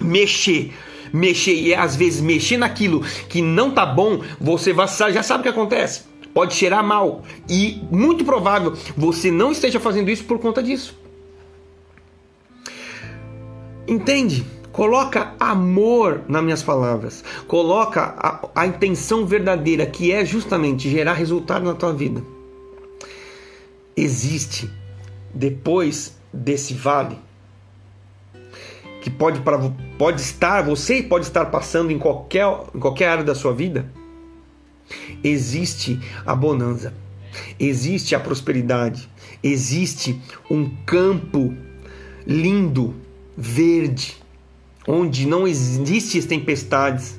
mexer 0.00 0.72
mexer 1.12 1.54
e 1.54 1.74
às 1.74 1.96
vezes 1.96 2.20
mexer 2.20 2.56
naquilo 2.56 3.02
que 3.28 3.42
não 3.42 3.70
tá 3.70 3.84
bom, 3.86 4.22
você 4.40 4.72
vai, 4.72 4.86
já 5.12 5.22
sabe 5.22 5.40
o 5.40 5.42
que 5.42 5.48
acontece. 5.48 6.04
Pode 6.32 6.54
cheirar 6.54 6.84
mal 6.84 7.22
e 7.48 7.82
muito 7.90 8.24
provável 8.24 8.74
você 8.96 9.30
não 9.30 9.50
esteja 9.50 9.80
fazendo 9.80 10.10
isso 10.10 10.24
por 10.24 10.38
conta 10.38 10.62
disso. 10.62 10.96
Entende? 13.86 14.46
Coloca 14.70 15.34
amor 15.40 16.22
nas 16.28 16.44
minhas 16.44 16.62
palavras. 16.62 17.24
Coloca 17.48 18.14
a, 18.16 18.48
a 18.54 18.66
intenção 18.66 19.26
verdadeira, 19.26 19.84
que 19.84 20.12
é 20.12 20.24
justamente 20.24 20.88
gerar 20.88 21.14
resultado 21.14 21.64
na 21.64 21.74
tua 21.74 21.92
vida. 21.92 22.22
Existe 23.96 24.70
depois 25.34 26.16
desse 26.32 26.72
vale 26.72 27.18
que 29.00 29.10
pode, 29.10 29.40
para, 29.40 29.58
pode 29.98 30.20
estar, 30.20 30.62
você 30.62 31.02
pode 31.02 31.26
estar 31.26 31.46
passando 31.46 31.90
em 31.90 31.98
qualquer, 31.98 32.46
em 32.74 32.78
qualquer 32.78 33.08
área 33.08 33.24
da 33.24 33.34
sua 33.34 33.52
vida, 33.52 33.90
existe 35.24 35.98
a 36.26 36.34
bonança, 36.34 36.92
existe 37.58 38.14
a 38.14 38.20
prosperidade, 38.20 39.08
existe 39.42 40.20
um 40.50 40.68
campo 40.84 41.54
lindo, 42.26 42.94
verde, 43.36 44.16
onde 44.86 45.26
não 45.26 45.48
existem 45.48 46.20
tempestades. 46.22 47.18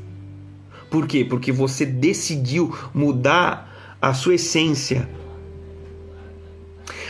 Por 0.90 1.08
quê? 1.08 1.26
Porque 1.26 1.52
você 1.52 1.86
decidiu 1.86 2.76
mudar 2.94 3.96
a 4.02 4.14
sua 4.14 4.36
essência. 4.36 5.10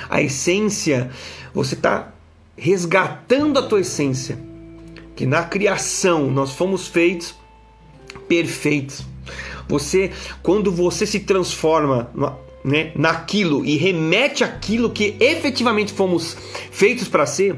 A 0.09 0.22
essência, 0.22 1.09
você 1.53 1.74
está 1.74 2.13
resgatando 2.55 3.57
a 3.57 3.63
tua 3.63 3.82
essência. 3.82 4.38
Que 5.22 5.28
na 5.28 5.43
criação 5.43 6.32
nós 6.32 6.53
fomos 6.53 6.88
feitos 6.88 7.36
perfeitos. 8.28 9.05
Você, 9.67 10.09
quando 10.41 10.72
você 10.72 11.05
se 11.05 11.19
transforma 11.19 12.09
né, 12.65 12.91
naquilo 12.95 13.63
e 13.63 13.78
remete 13.78 14.43
aquilo 14.43 14.89
que 14.89 15.15
efetivamente 15.19 15.93
fomos 15.93 16.36
feitos 16.72 17.07
para 17.07 17.28
ser, 17.28 17.55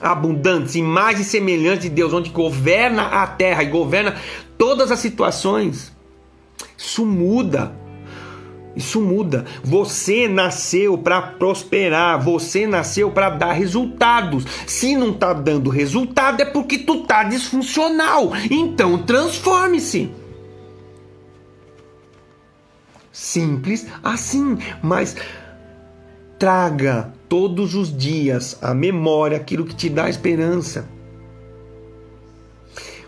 abundantes, 0.00 0.76
imagem 0.76 1.24
semelhante 1.24 1.82
de 1.82 1.90
Deus, 1.90 2.14
onde 2.14 2.30
governa 2.30 3.02
a 3.02 3.26
terra 3.26 3.62
e 3.62 3.66
governa 3.66 4.16
todas 4.56 4.90
as 4.90 4.98
situações. 4.98 5.92
Isso 6.74 7.04
muda. 7.04 7.76
Isso 8.78 9.00
muda. 9.00 9.44
Você 9.64 10.28
nasceu 10.28 10.96
para 10.96 11.20
prosperar, 11.20 12.22
você 12.22 12.64
nasceu 12.64 13.10
para 13.10 13.28
dar 13.28 13.50
resultados. 13.50 14.44
Se 14.68 14.94
não 14.94 15.12
tá 15.12 15.32
dando 15.32 15.68
resultado 15.68 16.40
é 16.40 16.44
porque 16.44 16.78
tu 16.78 17.02
tá 17.02 17.24
disfuncional. 17.24 18.30
Então 18.48 18.96
transforme-se. 18.98 20.12
Simples 23.10 23.84
assim, 24.00 24.56
mas 24.80 25.16
traga 26.38 27.12
todos 27.28 27.74
os 27.74 27.94
dias 27.94 28.56
a 28.62 28.72
memória 28.72 29.36
aquilo 29.36 29.64
que 29.64 29.74
te 29.74 29.88
dá 29.88 30.08
esperança. 30.08 30.88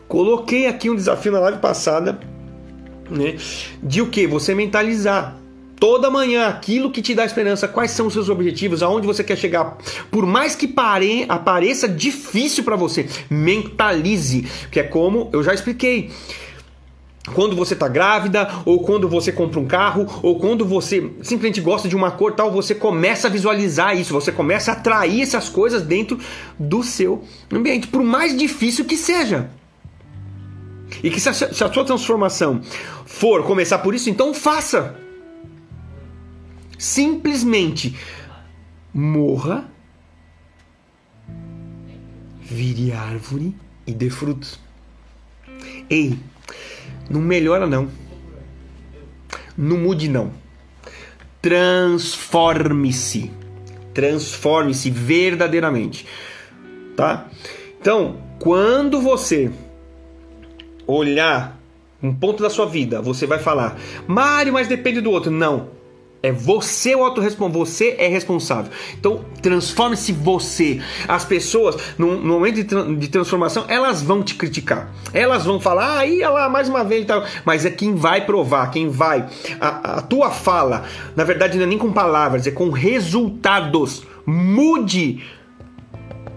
Coloquei 0.09 0.67
aqui 0.67 0.91
um 0.91 0.97
desafio 0.97 1.31
na 1.31 1.39
live 1.39 1.59
passada, 1.59 2.19
né, 3.09 3.37
de 3.81 4.03
o 4.03 4.11
que? 4.11 4.27
Você 4.27 4.53
mentalizar 4.53 5.41
toda 5.81 6.11
manhã 6.11 6.47
aquilo 6.47 6.91
que 6.91 7.01
te 7.01 7.15
dá 7.15 7.25
esperança, 7.25 7.67
quais 7.67 7.91
são 7.91 8.07
os 8.07 8.13
seus 8.13 8.29
objetivos, 8.29 8.83
aonde 8.83 9.07
você 9.07 9.25
quer 9.25 9.37
chegar. 9.37 9.79
Por 10.11 10.27
mais 10.27 10.55
que 10.55 10.69
pare, 10.69 11.25
apareça 11.29 11.89
difícil 11.89 12.63
para 12.63 12.77
você, 12.77 13.09
mentalize, 13.31 14.47
que 14.71 14.79
é 14.79 14.83
como 14.83 15.31
eu 15.33 15.43
já 15.43 15.55
expliquei 15.55 16.11
quando 17.35 17.55
você 17.55 17.75
está 17.75 17.87
grávida, 17.87 18.49
ou 18.65 18.81
quando 18.81 19.09
você 19.09 19.31
compra 19.31 19.61
um 19.61 19.67
carro, 19.67 20.07
ou 20.23 20.39
quando 20.39 20.65
você 20.65 21.11
simplesmente 21.23 21.61
gosta 21.61 21.89
de 21.89 21.95
uma 21.95 22.11
cor 22.11 22.33
tal, 22.33 22.51
você 22.51 22.75
começa 22.75 23.29
a 23.29 23.31
visualizar 23.31 23.97
isso, 23.97 24.13
você 24.13 24.33
começa 24.33 24.73
a 24.73 24.75
atrair 24.75 25.23
essas 25.23 25.49
coisas 25.49 25.83
dentro 25.83 26.19
do 26.59 26.83
seu 26.83 27.23
ambiente, 27.53 27.87
por 27.87 28.03
mais 28.03 28.37
difícil 28.37 28.85
que 28.85 28.97
seja. 28.97 29.51
E 31.05 31.11
que 31.11 31.21
se 31.21 31.29
a, 31.29 31.33
se 31.33 31.45
a 31.45 31.73
sua 31.73 31.85
transformação 31.85 32.61
for 33.05 33.45
começar 33.45 33.79
por 33.79 33.95
isso, 33.95 34.11
então 34.11 34.35
faça. 34.35 34.97
Simplesmente 36.81 37.95
morra, 38.95 39.71
vire 42.41 42.91
árvore 42.91 43.55
e 43.87 43.93
dê 43.93 44.09
frutos. 44.09 44.59
Ei, 45.91 46.19
não 47.11 47.21
melhora 47.21 47.67
não. 47.67 47.91
Não 49.59 49.77
mude 49.77 50.09
não. 50.09 50.33
Transforme-se. 51.43 53.31
Transforme-se 53.93 54.91
verdadeiramente. 54.91 56.07
Tá? 56.97 57.29
Então, 57.79 58.23
quando 58.39 59.03
você 59.03 59.53
olhar 60.87 61.61
um 62.03 62.15
ponto 62.15 62.43
da 62.43 62.49
sua 62.49 62.65
vida, 62.65 63.03
você 63.03 63.27
vai 63.27 63.39
falar: 63.39 63.79
"Mário, 64.07 64.55
mas 64.55 64.67
depende 64.67 65.03
do 65.03 65.11
outro". 65.11 65.31
Não. 65.31 65.79
É 66.23 66.31
você 66.31 66.95
o 66.95 67.03
autorresponsável, 67.03 67.65
você 67.65 67.97
é 67.99 68.07
responsável. 68.07 68.71
Então, 68.99 69.25
transforme-se 69.41 70.13
você. 70.13 70.81
As 71.09 71.25
pessoas, 71.25 71.77
no, 71.97 72.19
momento 72.19 72.57
de, 72.57 72.65
tra 72.65 72.83
de, 72.83 73.09
transformação, 73.09 73.65
elas 73.69 74.03
vão 74.03 74.23
te 74.23 74.35
criticar. 74.35 74.93
Elas 75.15 75.47
vão 75.47 75.59
falar, 75.59 75.99
ah, 75.99 76.07
ia 76.07 76.29
lá 76.29 76.49
mais 76.49 76.69
uma 76.69 76.85
vez 76.85 77.05
e 77.05 77.07
tal. 77.07 77.25
Mas 77.45 77.65
é 77.65 77.71
quem 77.71 77.95
vai 77.95 78.27
provar, 78.27 78.71
quem 78.71 78.91
vai. 78.91 79.27
A, 79.59 79.99
a 79.99 80.03
tua 80.03 80.31
fala, 80.31 80.85
na 81.17 81.25
verdade, 81.25 81.57
não 81.57 81.65
é 81.65 81.67
nem 81.67 81.79
com 81.79 81.91
palavras, 81.91 82.47
é 82.47 82.51
com 82.51 82.69
resultados. 82.69 84.03
Mude 84.27 85.23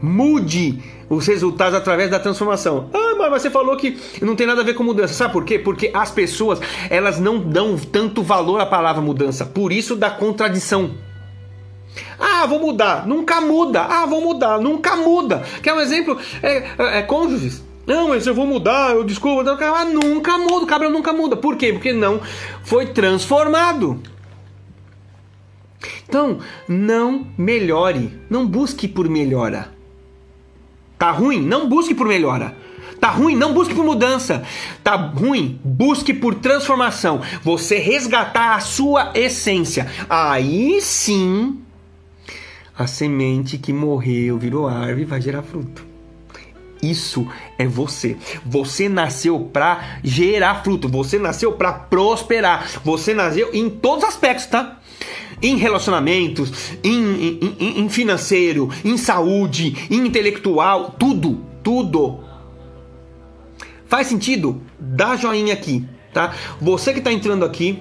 Mude 0.06 0.84
os 1.10 1.26
resultados 1.26 1.74
através 1.74 2.12
da 2.12 2.20
transformação. 2.20 2.90
Ah, 2.94 3.16
mas 3.18 3.42
você 3.42 3.50
falou 3.50 3.78
que 3.78 3.98
não 4.22 4.36
tem 4.36 4.46
nada 4.46 4.60
a 4.60 4.64
ver 4.66 4.74
com 4.74 4.84
mudança. 4.84 5.14
Sabe 5.14 5.32
por 5.32 5.46
quê? 5.46 5.58
Porque 5.58 5.90
as 5.94 6.12
pessoas, 6.12 6.60
elas 6.90 7.22
não 7.22 7.40
dão 7.40 7.78
tanto 7.78 8.22
valor 8.22 8.60
à 8.60 8.66
palavra 8.66 9.02
mudança. 9.02 9.46
Por 9.46 9.72
isso 9.72 9.96
da 9.96 10.12
contradição. 10.12 10.92
Ah, 12.20 12.46
vou 12.46 12.60
mudar. 12.60 13.08
Nunca 13.08 13.40
muda. 13.40 13.82
Ah, 13.82 14.06
vou 14.06 14.20
mudar. 14.20 14.60
Nunca 14.60 14.98
muda. 14.98 15.42
Quer 15.62 15.74
um 15.74 15.80
exemplo? 15.80 16.20
É, 16.42 16.58
é, 16.58 16.98
é 17.00 17.02
cônjuges. 17.04 17.64
Não, 17.88 18.10
mas 18.10 18.28
eu 18.28 18.36
vou 18.36 18.46
mudar, 18.46 18.92
eu 18.92 19.06
desculpa. 19.06 19.50
Ah, 19.52 19.86
nunca 19.86 20.38
muda. 20.38 20.66
O 20.66 20.68
cabelo 20.68 20.92
nunca 20.92 21.14
muda. 21.14 21.38
Por 21.38 21.56
quê? 21.56 21.72
Porque 21.72 21.94
não 21.94 22.20
foi 22.66 22.88
transformado. 22.88 24.02
Então, 26.10 26.40
não 26.68 27.26
melhore. 27.38 28.20
Não 28.30 28.46
busque 28.46 28.86
por 28.86 29.08
melhora. 29.08 29.73
Tá 31.04 31.12
ruim? 31.12 31.42
Não 31.42 31.68
busque 31.68 31.94
por 31.94 32.08
melhora. 32.08 32.56
Tá 32.98 33.10
ruim? 33.10 33.36
Não 33.36 33.54
busque 33.54 33.76
por 33.76 33.84
mudança. 33.84 34.42
Tá 34.82 34.96
ruim? 34.96 35.60
Busque 35.62 36.14
por 36.14 36.36
transformação. 36.36 37.20
Você 37.44 37.78
resgatar 37.78 38.56
a 38.56 38.62
sua 38.62 39.12
essência. 39.14 39.92
Aí 40.10 40.80
sim 40.80 41.60
a 42.78 42.88
semente 42.88 43.58
que 43.58 43.74
morreu 43.74 44.38
virou 44.38 44.66
árvore 44.66 45.04
vai 45.04 45.20
gerar 45.20 45.42
fruto. 45.42 45.86
Isso 46.82 47.28
é 47.58 47.68
você. 47.68 48.16
Você 48.46 48.88
nasceu 48.88 49.38
para 49.52 50.00
gerar 50.06 50.64
fruto. 50.64 50.88
Você 50.88 51.20
nasceu 51.20 51.52
para 51.52 51.74
prosperar. 51.74 52.66
Você 52.82 53.14
nasceu 53.14 53.50
em 53.54 53.70
todos 53.70 54.06
os 54.06 54.10
aspectos, 54.10 54.46
tá? 54.46 54.80
Em 55.42 55.58
relacionamentos, 55.58 56.78
em, 56.84 57.40
em, 57.60 57.80
em 57.82 57.90
financeiro, 57.90 58.70
em 58.84 58.98
saúde, 58.98 59.88
em 59.90 60.06
intelectual, 60.06 60.96
tudo, 60.98 61.44
tudo. 61.62 62.20
Faz 63.86 64.08
sentido? 64.08 64.62
Dá 64.80 65.16
joinha 65.16 65.54
aqui, 65.54 65.86
tá? 66.14 66.34
Você 66.60 66.94
que 66.94 67.00
está 67.00 67.12
entrando 67.12 67.46
aqui, 67.46 67.80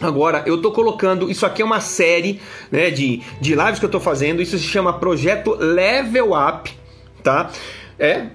Agora, 0.00 0.44
eu 0.46 0.56
estou 0.56 0.70
colocando, 0.70 1.28
isso 1.28 1.44
aqui 1.44 1.60
é 1.60 1.64
uma 1.64 1.80
série 1.80 2.40
né, 2.70 2.88
de, 2.88 3.20
de 3.40 3.54
lives 3.56 3.80
que 3.80 3.84
eu 3.84 3.88
estou 3.88 4.00
fazendo, 4.00 4.40
isso 4.40 4.56
se 4.56 4.64
chama 4.64 4.92
Projeto 4.92 5.56
Level 5.58 6.30
Up, 6.32 6.72
tá? 7.20 7.50
É 7.98 8.26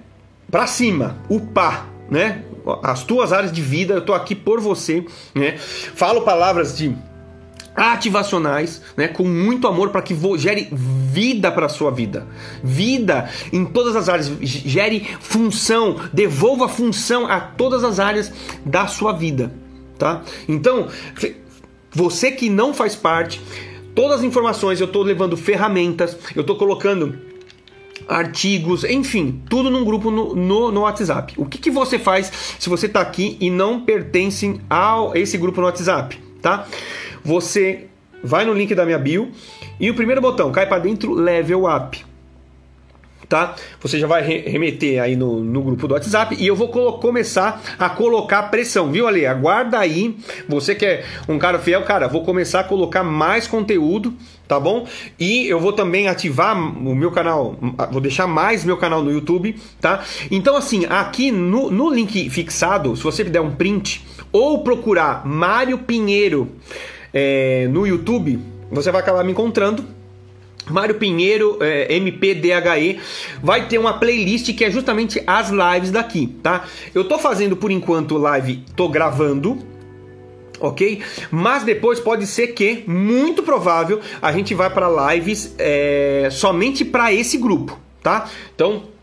para 0.51 0.67
cima, 0.67 1.17
upar, 1.29 1.89
né? 2.09 2.43
As 2.83 3.03
tuas 3.03 3.33
áreas 3.33 3.51
de 3.51 3.61
vida, 3.61 3.93
eu 3.93 3.99
estou 3.99 4.13
aqui 4.13 4.35
por 4.35 4.59
você, 4.59 5.05
né? 5.33 5.57
Falo 5.57 6.21
palavras 6.21 6.77
de 6.77 6.95
ativacionais, 7.75 8.81
né, 8.95 9.07
com 9.07 9.23
muito 9.23 9.67
amor 9.67 9.89
para 9.89 10.01
que 10.01 10.15
gere 10.37 10.69
vida 10.71 11.51
para 11.51 11.69
sua 11.69 11.91
vida. 11.91 12.27
Vida 12.63 13.29
em 13.51 13.65
todas 13.65 13.95
as 13.95 14.09
áreas, 14.09 14.31
gere 14.41 15.07
função, 15.19 15.97
devolva 16.11 16.67
função 16.67 17.27
a 17.27 17.39
todas 17.39 17.83
as 17.83 17.99
áreas 17.99 18.31
da 18.65 18.87
sua 18.87 19.13
vida, 19.13 19.53
tá? 19.97 20.21
Então, 20.47 20.87
você 21.91 22.31
que 22.31 22.49
não 22.49 22.73
faz 22.73 22.95
parte, 22.95 23.41
todas 23.95 24.19
as 24.19 24.23
informações 24.23 24.79
eu 24.79 24.87
estou 24.87 25.03
levando 25.03 25.37
ferramentas, 25.37 26.17
eu 26.35 26.41
estou 26.41 26.55
colocando 26.55 27.17
artigos, 28.07 28.83
enfim, 28.83 29.41
tudo 29.49 29.69
num 29.69 29.85
grupo 29.85 30.11
no, 30.11 30.35
no, 30.35 30.71
no 30.71 30.81
WhatsApp. 30.81 31.33
O 31.37 31.45
que, 31.45 31.57
que 31.57 31.71
você 31.71 31.97
faz 31.97 32.31
se 32.59 32.69
você 32.69 32.85
está 32.85 33.01
aqui 33.01 33.37
e 33.39 33.49
não 33.49 33.81
pertence 33.81 34.59
a 34.69 35.11
esse 35.15 35.37
grupo 35.37 35.61
no 35.61 35.67
WhatsApp, 35.67 36.19
tá? 36.43 36.67
Você 37.23 37.87
vai 38.23 38.45
no 38.45 38.53
link 38.53 38.75
da 38.75 38.85
minha 38.85 38.99
bio 38.99 39.31
e 39.79 39.89
o 39.89 39.95
primeiro 39.95 40.21
botão 40.21 40.51
cai 40.51 40.67
para 40.67 40.77
dentro 40.77 41.13
Level 41.13 41.63
Up 41.65 42.05
tá? 43.27 43.55
Você 43.81 43.99
já 43.99 44.07
vai 44.07 44.21
remeter 44.21 45.01
aí 45.01 45.15
no, 45.15 45.43
no 45.43 45.61
grupo 45.61 45.87
do 45.87 45.93
WhatsApp 45.93 46.35
e 46.39 46.45
eu 46.47 46.55
vou 46.55 46.69
começar 46.99 47.61
a 47.77 47.89
colocar 47.89 48.43
pressão, 48.43 48.91
viu, 48.91 49.07
Ale? 49.07 49.25
Aguarda 49.25 49.79
aí, 49.79 50.15
você 50.47 50.75
que 50.75 50.85
é 50.85 51.03
um 51.27 51.37
cara 51.37 51.59
fiel, 51.59 51.83
cara, 51.83 52.07
vou 52.07 52.23
começar 52.23 52.61
a 52.61 52.63
colocar 52.63 53.03
mais 53.03 53.47
conteúdo, 53.47 54.13
tá 54.47 54.59
bom? 54.59 54.87
E 55.19 55.47
eu 55.47 55.59
vou 55.59 55.73
também 55.73 56.07
ativar 56.07 56.57
o 56.57 56.95
meu 56.95 57.11
canal, 57.11 57.55
vou 57.91 58.01
deixar 58.01 58.27
mais 58.27 58.63
meu 58.63 58.77
canal 58.77 59.03
no 59.03 59.11
YouTube, 59.11 59.55
tá? 59.79 60.03
Então, 60.29 60.55
assim, 60.55 60.85
aqui 60.89 61.31
no, 61.31 61.71
no 61.71 61.89
link 61.89 62.29
fixado, 62.29 62.95
se 62.95 63.03
você 63.03 63.23
der 63.23 63.41
um 63.41 63.51
print 63.51 64.05
ou 64.31 64.63
procurar 64.63 65.25
Mário 65.25 65.77
Pinheiro 65.77 66.51
é, 67.13 67.67
no 67.69 67.85
YouTube, 67.85 68.39
você 68.71 68.91
vai 68.91 69.01
acabar 69.01 69.23
me 69.23 69.31
encontrando 69.31 69.85
Mário 70.69 70.95
Pinheiro, 70.95 71.57
é, 71.61 71.93
MPDHE, 71.95 72.99
vai 73.41 73.67
ter 73.67 73.77
uma 73.77 73.93
playlist 73.93 74.53
que 74.55 74.63
é 74.63 74.71
justamente 74.71 75.21
as 75.27 75.49
lives 75.49 75.91
daqui, 75.91 76.27
tá? 76.41 76.65
Eu 76.93 77.03
tô 77.03 77.17
fazendo 77.17 77.55
por 77.55 77.71
enquanto 77.71 78.17
live, 78.17 78.63
tô 78.75 78.87
gravando, 78.87 79.59
ok? 80.59 81.01
Mas 81.29 81.63
depois 81.63 81.99
pode 81.99 82.25
ser 82.25 82.47
que, 82.47 82.83
muito 82.87 83.43
provável, 83.43 83.99
a 84.21 84.31
gente 84.31 84.53
vai 84.53 84.69
para 84.69 85.13
lives 85.13 85.53
é, 85.57 86.29
somente 86.31 86.85
para 86.85 87.11
esse 87.13 87.37
grupo, 87.37 87.77
tá? 88.01 88.29
Então 88.55 88.93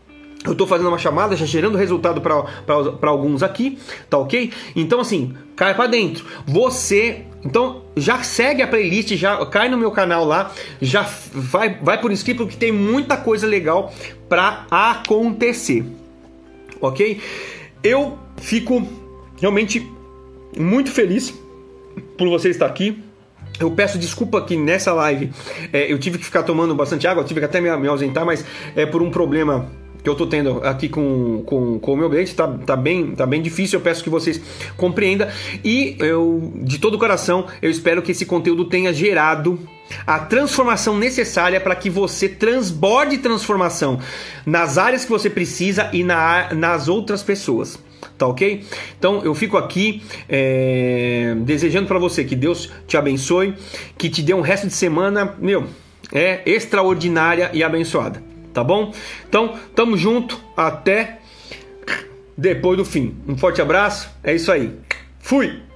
eu 0.43 0.53
estou 0.53 0.65
fazendo 0.65 0.87
uma 0.87 0.97
chamada, 0.97 1.35
já 1.35 1.45
gerando 1.45 1.77
resultado 1.77 2.19
para 2.19 3.09
alguns 3.09 3.43
aqui, 3.43 3.77
tá 4.09 4.17
ok? 4.17 4.51
Então, 4.75 4.99
assim, 4.99 5.35
cai 5.55 5.75
para 5.75 5.85
dentro. 5.85 6.25
Você, 6.47 7.25
então, 7.45 7.80
já 7.95 8.23
segue 8.23 8.61
a 8.61 8.67
playlist, 8.67 9.15
já 9.15 9.45
cai 9.45 9.69
no 9.69 9.77
meu 9.77 9.91
canal 9.91 10.25
lá, 10.25 10.51
já 10.81 11.03
vai, 11.33 11.77
vai 11.81 11.99
por 11.99 12.11
inscrito, 12.11 12.43
porque 12.43 12.57
tem 12.57 12.71
muita 12.71 13.17
coisa 13.17 13.45
legal 13.45 13.93
para 14.29 14.65
acontecer, 14.69 15.83
ok? 16.79 17.19
Eu 17.83 18.17
fico 18.37 18.87
realmente 19.39 19.85
muito 20.57 20.91
feliz 20.91 21.33
por 22.17 22.29
você 22.29 22.49
estar 22.49 22.65
aqui. 22.65 23.03
Eu 23.59 23.71
peço 23.71 23.97
desculpa 23.97 24.41
que 24.41 24.55
nessa 24.55 24.93
live 24.93 25.31
é, 25.71 25.91
eu 25.91 25.99
tive 25.99 26.17
que 26.17 26.25
ficar 26.25 26.43
tomando 26.43 26.73
bastante 26.73 27.07
água, 27.07 27.23
tive 27.23 27.39
que 27.39 27.45
até 27.45 27.61
me, 27.61 27.75
me 27.77 27.87
ausentar, 27.87 28.25
mas 28.25 28.45
é 28.75 28.85
por 28.85 29.01
um 29.01 29.11
problema 29.11 29.69
que 30.03 30.09
eu 30.09 30.15
tô 30.15 30.25
tendo 30.25 30.61
aqui 30.63 30.89
com, 30.89 31.43
com, 31.45 31.79
com 31.79 31.93
o 31.93 31.97
meu 31.97 32.09
cliente, 32.09 32.33
tá, 32.33 32.47
tá, 32.47 32.75
bem, 32.75 33.11
tá 33.11 33.25
bem 33.25 33.41
difícil, 33.41 33.79
eu 33.79 33.83
peço 33.83 34.03
que 34.03 34.09
vocês 34.09 34.41
compreendam 34.75 35.27
e 35.63 35.95
eu, 35.99 36.53
de 36.55 36.79
todo 36.79 36.95
o 36.95 36.99
coração, 36.99 37.45
eu 37.61 37.69
espero 37.69 38.01
que 38.01 38.11
esse 38.11 38.25
conteúdo 38.25 38.65
tenha 38.65 38.93
gerado 38.93 39.59
a 40.07 40.19
transformação 40.19 40.97
necessária 40.97 41.59
para 41.59 41.75
que 41.75 41.89
você 41.89 42.27
transborde 42.27 43.17
transformação 43.17 43.99
nas 44.45 44.77
áreas 44.77 45.03
que 45.03 45.11
você 45.11 45.29
precisa 45.29 45.89
e 45.93 46.03
na, 46.03 46.53
nas 46.53 46.87
outras 46.87 47.21
pessoas. 47.21 47.77
Tá 48.17 48.27
ok? 48.27 48.63
Então 48.97 49.23
eu 49.23 49.33
fico 49.33 49.57
aqui 49.57 50.01
é, 50.29 51.35
desejando 51.39 51.87
para 51.87 51.99
você 51.99 52.23
que 52.23 52.35
Deus 52.35 52.71
te 52.87 52.95
abençoe, 52.95 53.55
que 53.97 54.09
te 54.09 54.21
dê 54.21 54.33
um 54.33 54.41
resto 54.41 54.67
de 54.67 54.73
semana, 54.73 55.35
meu, 55.39 55.65
é 56.11 56.41
extraordinária 56.45 57.49
e 57.53 57.63
abençoada 57.63 58.30
tá 58.53 58.63
bom? 58.63 58.93
Então, 59.27 59.57
tamo 59.75 59.97
junto, 59.97 60.39
até 60.55 61.19
depois 62.37 62.77
do 62.77 62.85
fim. 62.85 63.17
Um 63.27 63.37
forte 63.37 63.61
abraço, 63.61 64.09
é 64.23 64.33
isso 64.35 64.51
aí. 64.51 64.77
Fui! 65.19 65.70